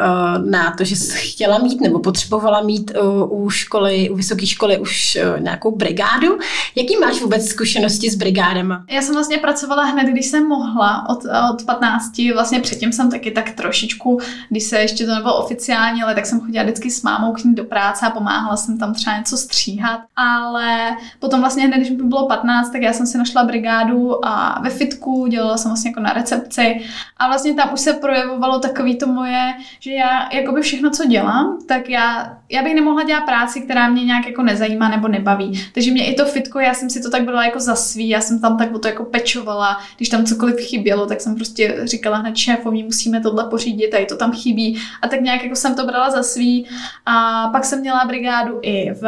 na 0.45 0.71
to, 0.77 0.83
že 0.83 0.95
jsi 0.95 1.17
chtěla 1.17 1.57
mít 1.57 1.81
nebo 1.81 1.99
potřebovala 1.99 2.61
mít 2.61 2.91
uh, 3.01 3.43
u 3.43 3.49
školy, 3.49 4.09
u 4.09 4.15
vysoké 4.15 4.45
školy 4.45 4.77
už 4.77 5.17
uh, 5.35 5.39
nějakou 5.39 5.75
brigádu. 5.75 6.37
Jaký 6.75 6.97
máš 6.97 7.21
vůbec 7.21 7.45
zkušenosti 7.45 8.11
s 8.11 8.15
brigádama? 8.15 8.85
Já 8.89 9.01
jsem 9.01 9.15
vlastně 9.15 9.37
pracovala 9.37 9.83
hned, 9.83 10.07
když 10.07 10.25
jsem 10.25 10.47
mohla, 10.47 11.09
od, 11.09 11.19
od 11.53 11.65
15. 11.65 12.11
Vlastně 12.33 12.59
předtím 12.59 12.91
jsem 12.91 13.11
taky 13.11 13.31
tak 13.31 13.51
trošičku, 13.51 14.19
když 14.49 14.63
se 14.63 14.79
ještě 14.79 15.05
to 15.05 15.15
nebylo 15.15 15.43
oficiálně, 15.43 16.03
ale 16.03 16.15
tak 16.15 16.25
jsem 16.25 16.39
chodila 16.39 16.63
vždycky 16.63 16.91
s 16.91 17.03
mámou 17.03 17.33
k 17.33 17.43
ní 17.43 17.55
do 17.55 17.63
práce 17.63 18.05
a 18.05 18.09
pomáhala 18.09 18.57
jsem 18.57 18.77
tam 18.77 18.93
třeba 18.93 19.17
něco 19.17 19.37
stříhat. 19.37 19.99
Ale 20.15 20.97
potom 21.19 21.39
vlastně 21.39 21.67
hned, 21.67 21.77
když 21.77 21.89
mi 21.89 22.03
bylo 22.03 22.27
15, 22.27 22.71
tak 22.71 22.81
já 22.81 22.93
jsem 22.93 23.07
si 23.07 23.17
našla 23.17 23.43
brigádu 23.43 24.25
a 24.25 24.61
ve 24.63 24.69
fitku, 24.69 25.27
dělala 25.27 25.57
jsem 25.57 25.71
vlastně 25.71 25.89
jako 25.89 25.99
na 25.99 26.13
recepci 26.13 26.78
a 27.17 27.27
vlastně 27.27 27.53
tam 27.53 27.73
už 27.73 27.79
se 27.79 27.93
projevovalo 27.93 28.59
takový 28.59 28.97
to 28.97 29.07
moje, 29.07 29.53
že 29.79 29.91
já 29.91 30.29
jakoby 30.33 30.61
všechno, 30.61 30.89
co 30.89 31.05
dělám, 31.05 31.57
tak 31.67 31.89
já, 31.89 32.37
já 32.49 32.63
bych 32.63 32.75
nemohla 32.75 33.03
dělat 33.03 33.21
práci, 33.21 33.61
která 33.61 33.89
mě 33.89 34.03
nějak 34.03 34.27
jako 34.27 34.43
nezajímá 34.43 34.89
nebo 34.89 35.07
nebaví. 35.07 35.65
Takže 35.73 35.91
mě 35.91 36.05
i 36.05 36.15
to 36.15 36.25
fitko, 36.25 36.59
já 36.59 36.73
jsem 36.73 36.89
si 36.89 37.01
to 37.01 37.09
tak 37.09 37.23
byla 37.23 37.45
jako 37.45 37.59
za 37.59 37.75
svý, 37.75 38.09
já 38.09 38.21
jsem 38.21 38.39
tam 38.39 38.57
tak 38.57 38.75
o 38.75 38.79
to 38.79 38.87
jako 38.87 39.05
pečovala, 39.05 39.77
když 39.97 40.09
tam 40.09 40.25
cokoliv 40.25 40.55
chybělo, 40.59 41.05
tak 41.05 41.21
jsem 41.21 41.35
prostě 41.35 41.81
říkala 41.83 42.17
hned 42.17 42.37
šéfovi, 42.37 42.83
musíme 42.83 43.21
tohle 43.21 43.45
pořídit, 43.49 43.93
a 43.93 44.05
to 44.05 44.17
tam 44.17 44.31
chybí. 44.31 44.81
A 45.01 45.07
tak 45.07 45.21
nějak 45.21 45.43
jako 45.43 45.55
jsem 45.55 45.75
to 45.75 45.85
brala 45.85 46.09
za 46.09 46.23
svý. 46.23 46.65
A 47.05 47.47
pak 47.51 47.65
jsem 47.65 47.79
měla 47.79 48.05
brigádu 48.05 48.59
i 48.61 48.91
v, 48.91 49.01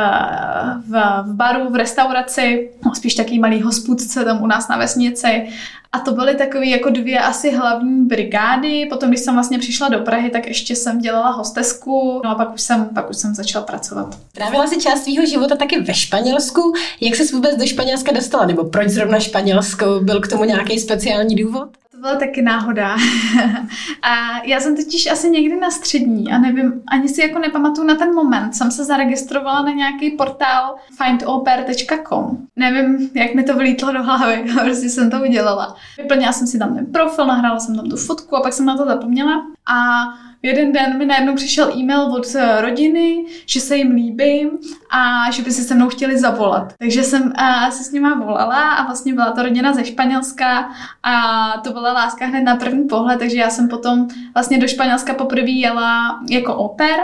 v, 0.88 1.24
v 1.24 1.34
baru, 1.34 1.70
v 1.70 1.76
restauraci, 1.76 2.70
spíš 2.94 3.16
taký 3.16 3.40
malý 3.40 3.62
hospůdce 3.62 4.26
tam 4.26 4.44
u 4.44 4.48
nás 4.48 4.68
na 4.68 4.78
vesnici. 4.78 5.48
A 5.94 6.00
to 6.00 6.12
byly 6.12 6.36
takové 6.36 6.66
jako 6.66 6.90
dvě 6.90 7.20
asi 7.20 7.52
hlavní 7.52 8.06
brigády. 8.06 8.86
Potom, 8.90 9.10
když 9.10 9.20
jsem 9.22 9.34
vlastně 9.34 9.60
přišla 9.60 9.90
do 9.90 10.00
Prahy, 10.00 10.30
tak 10.30 10.48
ještě 10.48 10.76
jsem 10.76 11.00
dělala 11.00 11.32
hostesku, 11.32 12.22
no 12.24 12.30
a 12.30 12.36
pak 12.36 12.54
už 12.54 12.62
jsem, 12.62 12.90
pak 12.96 13.10
už 13.10 13.18
jsem 13.18 13.36
začala 13.36 13.66
pracovat. 13.66 14.18
Trávila 14.32 14.68
si 14.68 14.82
část 14.82 15.04
svého 15.04 15.26
života 15.26 15.56
taky 15.56 15.80
ve 15.80 15.94
Španělsku. 15.94 16.74
Jak 17.02 17.16
jsi 17.16 17.36
vůbec 17.36 17.58
do 17.58 17.66
Španělska 17.66 18.12
dostala? 18.12 18.46
Nebo 18.46 18.64
proč 18.64 18.90
zrovna 18.90 19.20
Španělsko? 19.20 20.00
Byl 20.00 20.22
k 20.22 20.28
tomu 20.28 20.44
nějaký 20.44 20.80
speciální 20.80 21.36
důvod? 21.36 21.70
Byla 22.02 22.16
taky 22.16 22.42
náhoda. 22.42 22.96
a 24.02 24.44
já 24.46 24.60
jsem 24.60 24.76
totiž 24.76 25.12
asi 25.12 25.30
někdy 25.30 25.60
na 25.60 25.72
střední 25.72 26.32
a 26.32 26.38
nevím, 26.38 26.82
ani 26.88 27.10
si 27.10 27.22
jako 27.22 27.40
nepamatuju 27.40 27.88
na 27.88 27.96
ten 27.96 28.14
moment. 28.16 28.56
Jsem 28.56 28.72
se 28.72 28.86
zaregistrovala 28.86 29.62
na 29.62 29.72
nějaký 29.72 30.12
portál 30.12 30.76
findoper.com. 30.98 32.38
Nevím, 32.56 33.10
jak 33.14 33.36
mi 33.36 33.44
to 33.44 33.56
vlítlo 33.56 33.94
do 33.94 34.04
hlavy, 34.04 34.46
prostě 34.64 34.90
jsem 34.90 35.12
to 35.12 35.22
udělala. 35.22 35.76
Vyplnila 35.98 36.32
jsem 36.32 36.48
si 36.48 36.60
tam 36.60 36.76
ten 36.76 36.86
profil, 36.86 37.26
nahrála 37.26 37.60
jsem 37.60 37.76
tam 37.76 37.90
tu 37.90 37.98
fotku 37.98 38.36
a 38.36 38.42
pak 38.42 38.54
jsem 38.54 38.66
na 38.66 38.78
to 38.78 38.86
zapomněla. 38.86 39.46
A 39.74 40.04
jeden 40.44 40.72
den 40.72 40.98
mi 40.98 41.06
najednou 41.06 41.36
přišel 41.36 41.72
e-mail 41.78 42.02
od 42.02 42.36
eh, 42.36 42.62
rodiny, 42.62 43.26
že 43.46 43.62
se 43.62 43.78
jim 43.78 43.92
líbím 43.92 44.50
a 44.90 45.32
že 45.32 45.44
by 45.44 45.52
si 45.52 45.64
se 45.64 45.76
mnou 45.76 45.90
chtěli 45.90 46.20
zavolat. 46.20 46.74
Takže 46.78 47.04
jsem 47.04 47.34
a, 47.36 47.72
se 47.72 47.84
s 47.84 47.92
nima 47.92 48.16
volala 48.16 48.70
a 48.72 48.86
vlastně 48.86 49.14
byla 49.14 49.32
to 49.32 49.44
rodina 49.44 49.74
ze 49.74 49.86
Španělska 49.86 50.70
a 51.04 51.14
to 51.64 51.72
byla 51.72 51.94
láska 51.94 52.26
hned 52.26 52.42
na 52.42 52.56
první 52.56 52.88
pohled, 52.88 53.20
takže 53.20 53.38
já 53.38 53.50
jsem 53.50 53.68
potom 53.68 54.08
vlastně 54.34 54.58
do 54.58 54.68
Španělska 54.68 55.14
poprvé 55.14 55.52
jela 55.52 56.20
jako 56.30 56.56
oper 56.56 57.00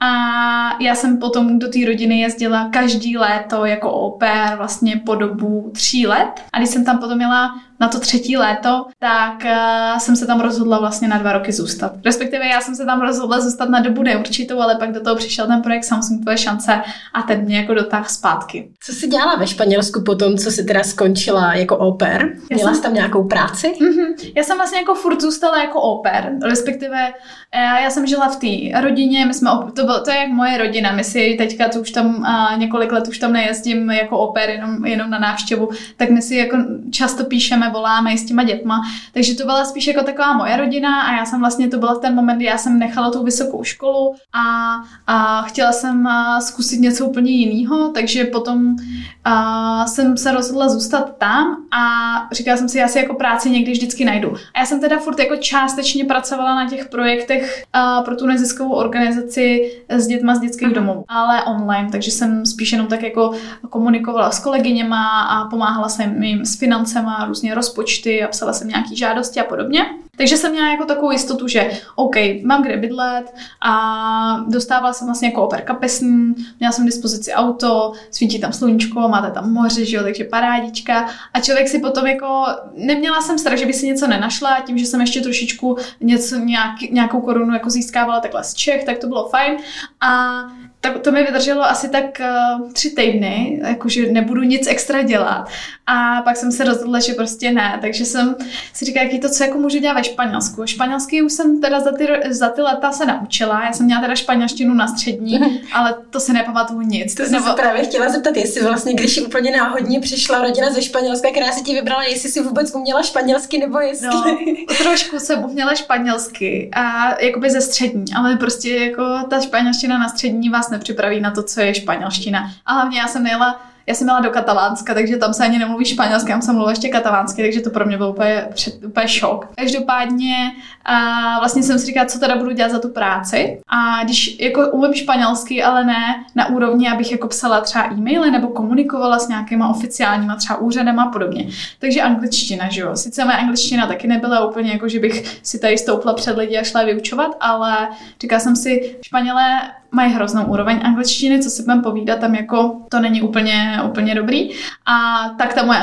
a 0.00 0.82
já 0.82 0.94
jsem 0.94 1.18
potom 1.18 1.58
do 1.58 1.68
té 1.68 1.78
rodiny 1.86 2.20
jezdila 2.20 2.68
každý 2.72 3.16
léto 3.16 3.64
jako 3.64 3.92
oper 3.92 4.54
vlastně 4.56 5.00
po 5.06 5.14
dobu 5.14 5.70
tří 5.74 6.06
let 6.06 6.44
a 6.52 6.58
když 6.58 6.70
jsem 6.70 6.84
tam 6.84 6.98
potom 6.98 7.20
jela 7.20 7.60
na 7.84 7.88
to 7.88 8.00
třetí 8.00 8.36
léto, 8.36 8.86
tak 8.98 9.44
uh, 9.44 9.98
jsem 9.98 10.16
se 10.16 10.26
tam 10.26 10.40
rozhodla 10.40 10.78
vlastně 10.78 11.08
na 11.08 11.18
dva 11.18 11.32
roky 11.32 11.52
zůstat. 11.52 11.92
Respektive 12.04 12.46
já 12.46 12.60
jsem 12.60 12.74
se 12.74 12.84
tam 12.84 13.00
rozhodla 13.00 13.40
zůstat 13.40 13.68
na 13.68 13.80
dobu 13.80 14.02
neurčitou, 14.02 14.60
ale 14.60 14.76
pak 14.76 14.92
do 14.92 15.00
toho 15.00 15.16
přišel 15.16 15.46
ten 15.46 15.62
projekt 15.62 15.84
Samsung 15.84 16.22
Tvoje 16.22 16.38
šance 16.38 16.80
a 17.14 17.22
ten 17.22 17.40
mě 17.40 17.56
jako 17.56 17.74
dotáhl 17.74 18.04
zpátky. 18.08 18.68
Co 18.80 18.92
jsi 18.92 19.06
dělala 19.08 19.36
ve 19.36 19.46
Španělsku 19.46 20.02
potom, 20.02 20.36
co 20.36 20.50
jsi 20.50 20.64
teda 20.64 20.82
skončila 20.82 21.54
jako 21.54 21.76
oper? 21.76 22.32
Měla 22.50 22.74
jsi 22.74 22.82
tam 22.82 22.94
nějakou 22.94 23.24
práci? 23.24 23.72
Mm-hmm. 23.80 24.32
Já 24.36 24.42
jsem 24.42 24.56
vlastně 24.56 24.78
jako 24.78 24.94
furt 24.94 25.20
zůstala 25.20 25.62
jako 25.62 25.80
oper, 25.80 26.32
respektive 26.42 27.12
já, 27.54 27.80
já 27.80 27.90
jsem 27.90 28.06
žila 28.06 28.28
v 28.28 28.36
té 28.36 28.80
rodině, 28.80 29.26
my 29.26 29.34
jsme, 29.34 29.50
to, 29.76 29.84
bylo, 29.84 30.00
to 30.00 30.10
je 30.10 30.16
jak 30.16 30.28
moje 30.28 30.58
rodina, 30.58 30.92
my 30.92 31.04
si 31.04 31.34
teďka 31.38 31.68
to 31.68 31.80
už 31.80 31.90
tam 31.90 32.24
a 32.24 32.56
několik 32.56 32.92
let 32.92 33.08
už 33.08 33.18
tam 33.18 33.32
nejezdím 33.32 33.90
jako 33.90 34.18
oper, 34.18 34.50
jenom, 34.50 34.84
jenom 34.84 35.10
na 35.10 35.18
návštěvu, 35.18 35.68
tak 35.96 36.10
my 36.10 36.22
si 36.22 36.36
jako 36.36 36.56
často 36.94 37.24
píšeme 37.24 37.70
voláme 37.70 38.12
i 38.12 38.18
s 38.18 38.26
těma 38.26 38.44
dětma. 38.44 38.82
Takže 39.12 39.34
to 39.34 39.44
byla 39.44 39.64
spíš 39.64 39.86
jako 39.86 40.02
taková 40.02 40.32
moje 40.32 40.56
rodina 40.56 41.02
a 41.02 41.16
já 41.16 41.24
jsem 41.24 41.40
vlastně, 41.40 41.68
to 41.68 41.78
byla 41.78 41.94
v 41.94 41.98
ten 41.98 42.14
moment, 42.14 42.36
kdy 42.36 42.44
já 42.44 42.58
jsem 42.58 42.78
nechala 42.78 43.10
tu 43.10 43.22
vysokou 43.24 43.64
školu 43.64 44.14
a, 44.32 44.74
a 45.06 45.42
chtěla 45.42 45.72
jsem 45.72 46.08
zkusit 46.40 46.80
něco 46.80 47.06
úplně 47.06 47.30
jiného, 47.30 47.88
takže 47.88 48.24
potom 48.24 48.76
a, 49.24 49.86
jsem 49.86 50.16
se 50.16 50.32
rozhodla 50.32 50.68
zůstat 50.68 51.18
tam 51.18 51.56
a 51.70 51.84
říkala 52.32 52.56
jsem 52.56 52.68
si, 52.68 52.78
já 52.78 52.88
si 52.88 52.98
jako 52.98 53.14
práci 53.14 53.50
někdy 53.50 53.72
vždycky 53.72 54.04
najdu. 54.04 54.34
A 54.54 54.60
já 54.60 54.66
jsem 54.66 54.80
teda 54.80 54.98
furt 54.98 55.18
jako 55.18 55.36
částečně 55.36 56.04
pracovala 56.04 56.54
na 56.54 56.68
těch 56.68 56.88
projektech 56.88 57.64
a, 57.72 58.02
pro 58.02 58.16
tu 58.16 58.26
neziskovou 58.26 58.72
organizaci 58.72 59.72
s 59.88 60.06
dětma 60.06 60.34
z 60.34 60.40
dětských 60.40 60.68
mhm. 60.68 60.74
domů, 60.74 61.04
ale 61.08 61.44
online, 61.44 61.88
takže 61.92 62.10
jsem 62.10 62.46
spíš 62.46 62.72
jenom 62.72 62.86
tak 62.86 63.02
jako 63.02 63.32
komunikovala 63.70 64.30
s 64.30 64.40
kolegyněma 64.40 65.20
a 65.20 65.48
pomáhala 65.48 65.88
jsem 65.88 66.22
jim 66.22 66.44
s 66.44 66.56
financema, 66.84 67.24
různě 67.24 67.54
rozpočty 67.54 68.22
a 68.22 68.28
psala 68.28 68.52
jsem 68.52 68.68
nějaký 68.68 68.96
žádosti 68.96 69.40
a 69.40 69.44
podobně. 69.44 69.86
Takže 70.16 70.36
jsem 70.36 70.52
měla 70.52 70.70
jako 70.70 70.84
takovou 70.84 71.10
jistotu, 71.10 71.48
že 71.48 71.70
OK, 71.94 72.16
mám 72.44 72.62
kde 72.62 72.76
bydlet 72.76 73.34
a 73.66 74.44
dostávala 74.48 74.92
jsem 74.92 75.06
vlastně 75.06 75.28
jako 75.28 75.44
oper 75.44 75.62
kapesní, 75.62 76.34
měla 76.58 76.72
jsem 76.72 76.84
v 76.84 76.86
dispozici 76.86 77.32
auto, 77.32 77.92
svítí 78.10 78.40
tam 78.40 78.52
sluníčko, 78.52 79.08
máte 79.08 79.30
tam 79.30 79.52
moře, 79.52 79.84
že 79.84 79.96
jo, 79.96 80.02
takže 80.02 80.24
parádička 80.24 81.08
a 81.34 81.40
člověk 81.40 81.68
si 81.68 81.78
potom 81.78 82.06
jako, 82.06 82.44
neměla 82.76 83.20
jsem 83.20 83.38
strach, 83.38 83.58
že 83.58 83.66
by 83.66 83.72
si 83.72 83.86
něco 83.86 84.06
nenašla, 84.06 84.60
tím, 84.60 84.78
že 84.78 84.86
jsem 84.86 85.00
ještě 85.00 85.20
trošičku 85.20 85.76
něco, 86.00 86.36
nějak, 86.36 86.80
nějakou 86.90 87.20
korunu 87.20 87.54
jako 87.54 87.70
získávala 87.70 88.20
takhle 88.20 88.44
z 88.44 88.54
Čech, 88.54 88.84
tak 88.84 88.98
to 88.98 89.06
bylo 89.06 89.28
fajn 89.28 89.56
a 90.00 90.42
tak 90.84 90.98
to 90.98 91.12
mi 91.12 91.24
vydrželo 91.24 91.62
asi 91.62 91.88
tak 91.88 92.04
uh, 92.20 92.72
tři 92.72 92.90
týdny, 92.90 93.60
jakože 93.64 94.12
nebudu 94.12 94.42
nic 94.42 94.66
extra 94.66 95.02
dělat. 95.02 95.48
A 95.86 96.22
pak 96.22 96.36
jsem 96.36 96.52
se 96.52 96.64
rozhodla, 96.64 97.00
že 97.00 97.14
prostě 97.14 97.50
ne. 97.50 97.78
Takže 97.80 98.04
jsem 98.04 98.36
si 98.72 98.84
říkala, 98.84 99.04
jaký 99.04 99.20
to, 99.20 99.28
co 99.28 99.44
jako 99.44 99.58
můžu 99.58 99.78
dělat 99.78 99.94
ve 99.94 100.04
Španělsku. 100.04 100.66
Španělský 100.66 101.22
už 101.22 101.32
jsem 101.32 101.60
teda 101.60 101.80
za 101.80 101.92
ty, 101.92 102.08
za 102.30 102.48
ty 102.48 102.62
leta 102.62 102.92
se 102.92 103.06
naučila. 103.06 103.64
Já 103.64 103.72
jsem 103.72 103.86
měla 103.86 104.00
teda 104.00 104.14
španělštinu 104.14 104.74
na 104.74 104.88
střední, 104.88 105.62
ale 105.72 105.94
to 106.10 106.20
se 106.20 106.32
nepamatuju 106.32 106.80
nic. 106.80 107.14
To 107.14 107.22
jsem 107.22 107.32
Nebo... 107.32 107.46
se 107.46 107.54
právě 107.54 107.84
chtěla 107.84 108.08
zeptat, 108.08 108.36
jestli 108.36 108.62
vlastně, 108.62 108.94
když 108.94 109.20
úplně 109.20 109.56
náhodně 109.56 110.00
přišla 110.00 110.42
rodina 110.42 110.72
ze 110.72 110.82
Španělska, 110.82 111.30
která 111.30 111.52
se 111.52 111.60
ti 111.60 111.74
vybrala, 111.74 112.02
jestli 112.02 112.28
si 112.28 112.42
vůbec 112.42 112.74
uměla 112.74 113.02
španělsky 113.02 113.58
nebo 113.58 113.80
jestli... 113.80 114.08
No, 114.08 114.76
trošku 114.78 115.18
jsem 115.18 115.44
uměla 115.44 115.74
španělsky 115.74 116.70
a 116.72 117.14
jakoby 117.20 117.50
ze 117.50 117.60
střední, 117.60 118.04
ale 118.16 118.36
prostě 118.36 118.76
jako 118.76 119.18
ta 119.30 119.40
španělština 119.40 119.98
na 119.98 120.08
střední 120.08 120.48
vás 120.48 120.70
nepřipraví 120.74 121.20
na 121.20 121.30
to, 121.30 121.42
co 121.42 121.60
je 121.60 121.74
španělština. 121.74 122.50
A 122.66 122.72
hlavně 122.72 122.98
já 122.98 123.08
jsem 123.08 123.22
nejela 123.22 123.60
já 123.86 123.94
jsem 123.94 124.06
měla 124.06 124.20
do 124.20 124.30
Katalánska, 124.30 124.94
takže 124.94 125.16
tam 125.16 125.34
se 125.34 125.44
ani 125.44 125.58
nemluví 125.58 125.84
španělsky, 125.84 126.32
tam 126.32 126.42
se 126.42 126.52
mluví 126.52 126.72
ještě 126.72 126.88
katalánsky, 126.88 127.42
takže 127.42 127.60
to 127.60 127.70
pro 127.70 127.86
mě 127.86 127.96
byl 127.96 128.08
úplně, 128.08 128.46
před, 128.54 128.84
úplně 128.84 129.08
šok. 129.08 129.48
Každopádně 129.56 130.52
a 130.84 131.38
vlastně 131.38 131.62
jsem 131.62 131.78
si 131.78 131.86
říkala, 131.86 132.06
co 132.06 132.18
teda 132.18 132.36
budu 132.36 132.50
dělat 132.50 132.72
za 132.72 132.78
tu 132.78 132.88
práci. 132.88 133.60
A 133.68 134.04
když 134.04 134.40
jako 134.40 134.70
umím 134.70 134.94
španělsky, 134.94 135.62
ale 135.62 135.84
ne 135.84 136.24
na 136.34 136.48
úrovni, 136.48 136.88
abych 136.88 137.12
jako 137.12 137.28
psala 137.28 137.60
třeba 137.60 137.84
e-maily 137.84 138.30
nebo 138.30 138.48
komunikovala 138.48 139.18
s 139.18 139.28
nějakýma 139.28 139.68
oficiálníma 139.68 140.36
třeba 140.36 140.58
úřadem 140.58 140.98
a 140.98 141.06
podobně. 141.06 141.48
Takže 141.78 142.02
angličtina, 142.02 142.68
že 142.70 142.80
jo. 142.80 142.96
Sice 142.96 143.24
moje 143.24 143.36
angličtina 143.36 143.86
taky 143.86 144.08
nebyla 144.08 144.46
úplně 144.46 144.72
jako, 144.72 144.88
že 144.88 144.98
bych 145.00 145.40
si 145.42 145.58
tady 145.58 145.78
stoupla 145.78 146.14
před 146.14 146.36
lidi 146.36 146.58
a 146.58 146.62
šla 146.62 146.84
vyučovat, 146.84 147.36
ale 147.40 147.88
říkala 148.20 148.40
jsem 148.40 148.56
si, 148.56 148.96
Španělé 149.02 149.60
mají 149.94 150.12
hroznou 150.12 150.44
úroveň 150.44 150.80
angličtiny, 150.84 151.42
co 151.42 151.50
si 151.50 151.62
budeme 151.62 151.82
povídat, 151.82 152.18
tam 152.18 152.34
jako 152.34 152.76
to 152.88 153.00
není 153.00 153.22
úplně, 153.22 153.80
úplně 153.86 154.14
dobrý. 154.14 154.50
A 154.86 155.28
tak 155.38 155.54
ta 155.54 155.64
moje 155.64 155.78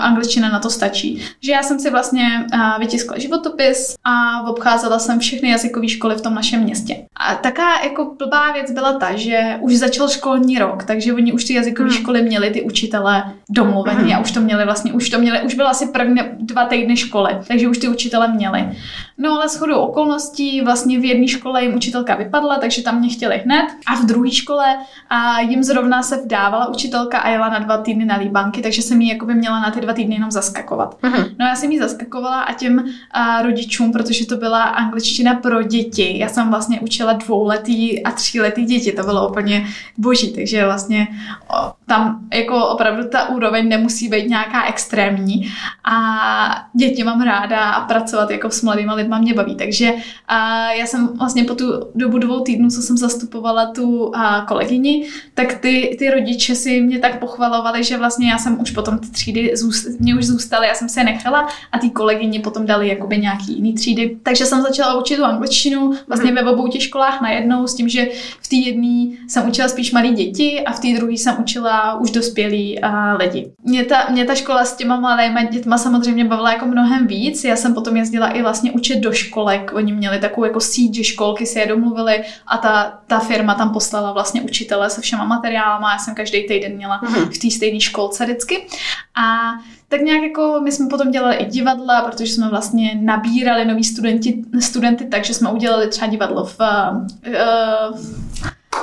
angličtina 0.00 0.48
na 0.48 0.58
to 0.58 0.70
stačí. 0.70 1.22
Že 1.42 1.52
já 1.52 1.62
jsem 1.62 1.78
si 1.78 1.90
vlastně 1.90 2.46
vytiskla 2.78 3.18
životopis 3.18 3.94
a 4.04 4.42
obcházela 4.46 4.98
jsem 4.98 5.18
všechny 5.18 5.50
jazykové 5.50 5.88
školy 5.88 6.14
v 6.14 6.20
tom 6.20 6.34
našem 6.34 6.60
městě. 6.60 6.96
A 7.16 7.34
taká 7.34 7.82
jako 7.84 8.14
blbá 8.18 8.52
věc 8.52 8.70
byla 8.70 8.92
ta, 8.92 9.16
že 9.16 9.56
už 9.60 9.76
začal 9.76 10.08
školní 10.08 10.58
rok, 10.58 10.84
takže 10.84 11.14
oni 11.14 11.32
už 11.32 11.44
ty 11.44 11.54
jazykové 11.54 11.88
hmm. 11.88 11.98
školy 11.98 12.22
měli 12.22 12.50
ty 12.50 12.62
učitele 12.62 13.24
domluvený 13.50 14.02
hmm. 14.02 14.12
a 14.14 14.20
už 14.20 14.32
to 14.32 14.40
měli 14.40 14.64
vlastně, 14.64 14.92
už 14.92 15.10
to 15.10 15.18
měli, 15.18 15.42
už 15.42 15.54
bylo 15.54 15.68
asi 15.68 15.86
první 15.86 16.20
dva 16.38 16.64
týdny 16.64 16.96
školy, 16.96 17.36
takže 17.48 17.68
už 17.68 17.78
ty 17.78 17.88
učitele 17.88 18.28
měli. 18.28 18.68
No 19.18 19.32
ale 19.32 19.48
shodou 19.48 19.78
okolností 19.78 20.60
vlastně 20.60 21.00
v 21.00 21.04
jedné 21.04 21.28
škole 21.28 21.62
jim 21.62 21.74
učitelka 21.74 22.14
vypadla, 22.14 22.58
takže 22.58 22.82
tam 22.82 22.98
mě 22.98 23.08
chtěli 23.08 23.42
hned. 23.44 23.66
A 23.86 23.94
v 23.94 24.06
druhé 24.06 24.30
škole 24.30 24.76
a 25.10 25.40
jim 25.40 25.62
zrovna 25.62 26.02
se 26.02 26.16
vdávala 26.16 26.68
učitelka 26.68 27.18
a 27.18 27.28
jela 27.28 27.48
na 27.48 27.58
dva 27.58 27.78
týdny 27.78 28.04
na 28.04 28.16
líbanky, 28.16 28.62
takže 28.62 28.82
jsem 28.82 29.00
jí 29.00 29.08
jakoby 29.08 29.34
měla 29.34 29.60
na 29.60 29.70
ty 29.70 29.80
dva 29.80 29.92
týdny 29.92 30.14
jenom 30.14 30.30
zaskakovat. 30.30 31.00
Uh-huh. 31.02 31.34
No 31.38 31.46
já 31.46 31.56
jsem 31.56 31.72
jí 31.72 31.78
zaskakovala 31.78 32.40
a 32.40 32.52
těm 32.52 32.84
a, 33.10 33.42
rodičům, 33.42 33.92
protože 33.92 34.26
to 34.26 34.36
byla 34.36 34.62
angličtina 34.62 35.34
pro 35.34 35.62
děti. 35.62 36.18
Já 36.18 36.28
jsem 36.28 36.50
vlastně 36.50 36.80
učila 36.80 37.12
dvouletý 37.12 38.02
a 38.02 38.10
tříletý 38.10 38.64
děti, 38.64 38.92
to 38.92 39.02
bylo 39.02 39.28
úplně 39.28 39.66
boží, 39.98 40.32
takže 40.32 40.64
vlastně 40.64 41.08
o, 41.48 41.72
tam 41.86 42.20
jako 42.34 42.66
opravdu 42.66 43.08
ta 43.08 43.28
úroveň 43.28 43.68
nemusí 43.68 44.08
být 44.08 44.28
nějaká 44.28 44.64
extrémní 44.64 45.52
a 45.84 46.66
děti 46.72 47.04
mám 47.04 47.22
ráda 47.22 47.70
a 47.70 47.86
pracovat 47.86 48.30
jako 48.30 48.50
s 48.50 48.62
mladými 48.62 49.03
lidma 49.04 49.18
mě 49.18 49.34
baví. 49.34 49.54
Takže 49.54 49.92
a 50.28 50.70
já 50.72 50.86
jsem 50.86 51.08
vlastně 51.18 51.44
po 51.44 51.54
tu 51.54 51.64
dobu 51.94 52.18
dvou 52.18 52.40
týdnů, 52.40 52.68
co 52.68 52.82
jsem 52.82 52.96
zastupovala 52.96 53.66
tu 53.66 54.16
a, 54.16 54.40
kolegyni, 54.48 55.06
tak 55.34 55.54
ty, 55.54 55.96
ty 55.98 56.10
rodiče 56.10 56.54
si 56.54 56.80
mě 56.80 56.98
tak 56.98 57.18
pochvalovali, 57.18 57.84
že 57.84 57.96
vlastně 57.96 58.30
já 58.30 58.38
jsem 58.38 58.60
už 58.60 58.70
potom 58.70 58.98
ty 58.98 59.10
třídy 59.10 59.56
zůst, 59.56 60.00
mě 60.00 60.14
už 60.16 60.26
zůstaly, 60.26 60.66
já 60.66 60.74
jsem 60.74 60.88
se 60.88 61.04
nechala 61.04 61.48
a 61.72 61.78
ty 61.78 61.90
kolegyni 61.90 62.38
potom 62.38 62.66
dali 62.66 62.88
jakoby 62.88 63.18
nějaký 63.18 63.52
jiný 63.52 63.74
třídy. 63.74 64.16
Takže 64.22 64.46
jsem 64.46 64.62
začala 64.62 65.00
učit 65.00 65.16
tu 65.16 65.24
angličtinu 65.24 65.92
vlastně 66.08 66.30
mm. 66.30 66.36
ve 66.36 66.50
obou 66.50 66.68
těch 66.68 66.82
školách 66.82 67.20
najednou 67.20 67.66
s 67.66 67.74
tím, 67.74 67.88
že 67.88 68.06
v 68.40 68.48
té 68.48 68.56
jedné 68.56 69.16
jsem 69.28 69.48
učila 69.48 69.68
spíš 69.68 69.92
malé 69.92 70.08
děti 70.08 70.64
a 70.64 70.72
v 70.72 70.80
té 70.80 70.88
druhé 70.96 71.12
jsem 71.12 71.36
učila 71.40 72.00
už 72.00 72.10
dospělí 72.10 72.80
a 72.80 73.16
lidi. 73.16 73.52
Mě 73.64 73.84
ta, 73.84 74.06
mě 74.10 74.24
ta 74.24 74.34
škola 74.34 74.64
s 74.64 74.76
těma 74.76 75.00
malými 75.00 75.48
dětma 75.52 75.78
samozřejmě 75.78 76.24
bavila 76.24 76.52
jako 76.52 76.66
mnohem 76.66 77.06
víc. 77.06 77.44
Já 77.44 77.56
jsem 77.56 77.74
potom 77.74 77.96
jezdila 77.96 78.28
i 78.28 78.42
vlastně 78.42 78.72
učit 78.72 78.93
do 79.00 79.12
školek. 79.12 79.72
Oni 79.74 79.92
měli 79.92 80.18
takovou 80.18 80.44
jako 80.44 80.60
síť, 80.60 80.94
že 80.94 81.04
školky 81.04 81.46
si 81.46 81.58
je 81.58 81.66
domluvili 81.66 82.24
a 82.46 82.58
ta, 82.58 82.98
ta 83.06 83.18
firma 83.18 83.54
tam 83.54 83.72
poslala 83.72 84.12
vlastně 84.12 84.42
učitele 84.42 84.90
se 84.90 85.00
všema 85.00 85.24
materiálama. 85.24 85.92
Já 85.92 85.98
jsem 85.98 86.14
každý 86.14 86.46
týden 86.46 86.76
měla 86.76 87.00
mm-hmm. 87.00 87.30
v 87.30 87.38
té 87.38 87.50
stejné 87.50 87.80
školce 87.80 88.24
vždycky. 88.24 88.66
A 89.14 89.52
tak 89.88 90.00
nějak 90.00 90.22
jako 90.22 90.60
my 90.64 90.72
jsme 90.72 90.88
potom 90.88 91.10
dělali 91.10 91.36
i 91.36 91.44
divadla, 91.44 92.02
protože 92.02 92.32
jsme 92.32 92.48
vlastně 92.48 92.98
nabírali 93.00 93.64
nový 93.64 93.84
studenti, 93.84 94.44
studenty, 94.60 95.04
takže 95.04 95.34
jsme 95.34 95.50
udělali 95.50 95.88
třeba 95.88 96.06
divadlo 96.06 96.44
v 96.44 96.60
uh, 96.60 97.98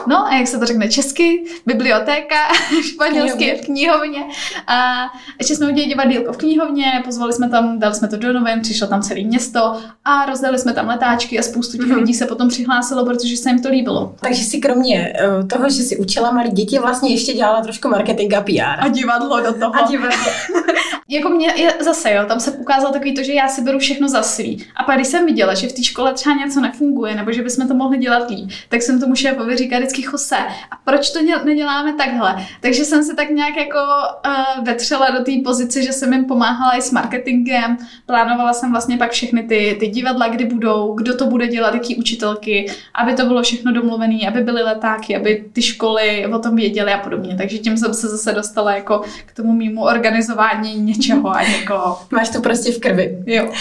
No 0.08 0.26
a 0.28 0.36
jak 0.36 0.48
se 0.48 0.60
to 0.60 0.66
řekne 0.66 0.90
česky, 0.90 1.44
bibliotéka, 1.66 2.36
španělsky 2.84 3.60
v 3.62 3.66
knihovně. 3.66 4.24
A 4.68 5.08
ještě 5.40 5.56
jsme 5.56 5.66
udělali 5.66 5.90
divadýlko 5.90 6.34
v 6.34 6.38
knihovně, 6.38 7.02
pozvali 7.06 7.34
jsme 7.34 7.50
tam, 7.50 7.80
dali 7.80 7.96
jsme 7.96 8.08
to 8.08 8.18
do 8.18 8.34
novin, 8.34 8.62
přišlo 8.62 8.88
tam 8.88 9.02
celé 9.02 9.22
město 9.22 9.78
a 10.06 10.26
rozdali 10.26 10.60
jsme 10.60 10.74
tam 10.74 10.88
letáčky 10.88 11.40
a 11.40 11.42
spoustu 11.42 11.78
těch 11.78 11.88
mm-hmm. 11.88 11.96
lidí 11.96 12.14
se 12.14 12.26
potom 12.26 12.50
přihlásilo, 12.50 13.06
protože 13.06 13.38
se 13.38 13.50
jim 13.50 13.62
to 13.62 13.70
líbilo. 13.70 14.16
Takže 14.22 14.44
si 14.44 14.58
kromě 14.58 15.14
uh, 15.40 15.48
toho, 15.48 15.70
že 15.70 15.84
si 15.84 15.98
učila 15.98 16.32
malé 16.32 16.50
děti, 16.50 16.80
vlastně 16.80 17.10
ještě 17.10 17.34
dělala 17.34 17.62
trošku 17.62 17.90
marketing 17.90 18.34
a 18.34 18.42
PR. 18.42 18.86
A 18.86 18.88
divadlo 18.88 19.42
do 19.42 19.54
toho. 19.54 19.76
A 19.76 19.88
divadlo. 19.88 20.32
jako 21.10 21.30
mě 21.30 21.54
je 21.56 21.74
zase, 21.80 22.12
jo, 22.12 22.26
tam 22.28 22.40
se 22.40 22.52
ukázalo 22.52 22.94
takový 22.94 23.14
to, 23.14 23.24
že 23.24 23.34
já 23.34 23.48
si 23.48 23.62
beru 23.62 23.80
všechno 23.80 24.10
za 24.10 24.24
svý. 24.24 24.66
A 24.76 24.84
pak 24.84 24.96
když 24.96 25.08
jsem 25.08 25.26
viděla, 25.26 25.54
že 25.54 25.68
v 25.68 25.74
té 25.74 25.84
škole 25.84 26.14
třeba 26.14 26.36
něco 26.36 26.62
nefunguje, 26.62 27.16
nebo 27.16 27.32
že 27.32 27.44
bychom 27.44 27.68
to 27.68 27.74
mohli 27.74 27.98
dělat 27.98 28.30
líp, 28.30 28.50
tak 28.70 28.82
jsem 28.82 29.00
tomu 29.00 29.16
šéfovi 29.16 29.58
říkala 29.58 29.82
vždycky 29.92 30.12
Jose, 30.12 30.38
a 30.72 30.76
proč 30.86 31.10
to 31.10 31.20
neděláme 31.46 31.94
takhle? 31.94 32.46
Takže 32.62 32.86
jsem 32.86 33.04
se 33.04 33.16
tak 33.16 33.30
nějak 33.30 33.58
jako 33.58 33.78
uh, 33.78 34.66
vetřela 34.66 35.10
do 35.10 35.24
té 35.24 35.32
pozice, 35.44 35.84
že 35.84 35.94
jsem 35.94 36.14
jim 36.14 36.26
pomáhala 36.26 36.78
i 36.78 36.82
s 36.82 36.92
marketingem, 36.92 37.78
plánovala 38.06 38.54
jsem 38.54 38.72
vlastně 38.72 38.98
pak 38.98 39.12
všechny 39.12 39.44
ty, 39.44 39.78
ty 39.80 39.88
divadla, 39.88 40.28
kdy 40.28 40.46
budou, 40.46 40.94
kdo 40.94 41.18
to 41.18 41.26
bude 41.26 41.48
dělat, 41.48 41.74
jaký 41.74 41.96
učitelky, 41.96 42.72
aby 42.96 43.14
to 43.14 43.26
bylo 43.26 43.44
všechno 43.44 43.74
domluvené, 43.74 44.28
aby 44.28 44.42
byly 44.42 44.64
letáky, 44.64 45.16
aby 45.16 45.46
ty 45.54 45.62
školy 45.62 46.28
o 46.36 46.40
tom 46.40 46.56
věděly 46.56 46.94
a 46.94 46.98
podobně. 46.98 47.36
Takže 47.38 47.58
tím 47.58 47.78
jsem 47.78 47.94
se 47.94 48.08
zase 48.08 48.32
dostala 48.32 48.76
jako 48.76 49.02
k 49.26 49.34
tomu 49.34 49.54
mýmu 49.54 49.84
organizování 49.84 50.76
něčeho 50.76 51.30
a 51.30 51.44
někoho. 51.44 52.00
Máš 52.12 52.30
to 52.30 52.42
prostě 52.42 52.72
v 52.72 52.80
krvi. 52.80 53.24
Jo. 53.26 53.52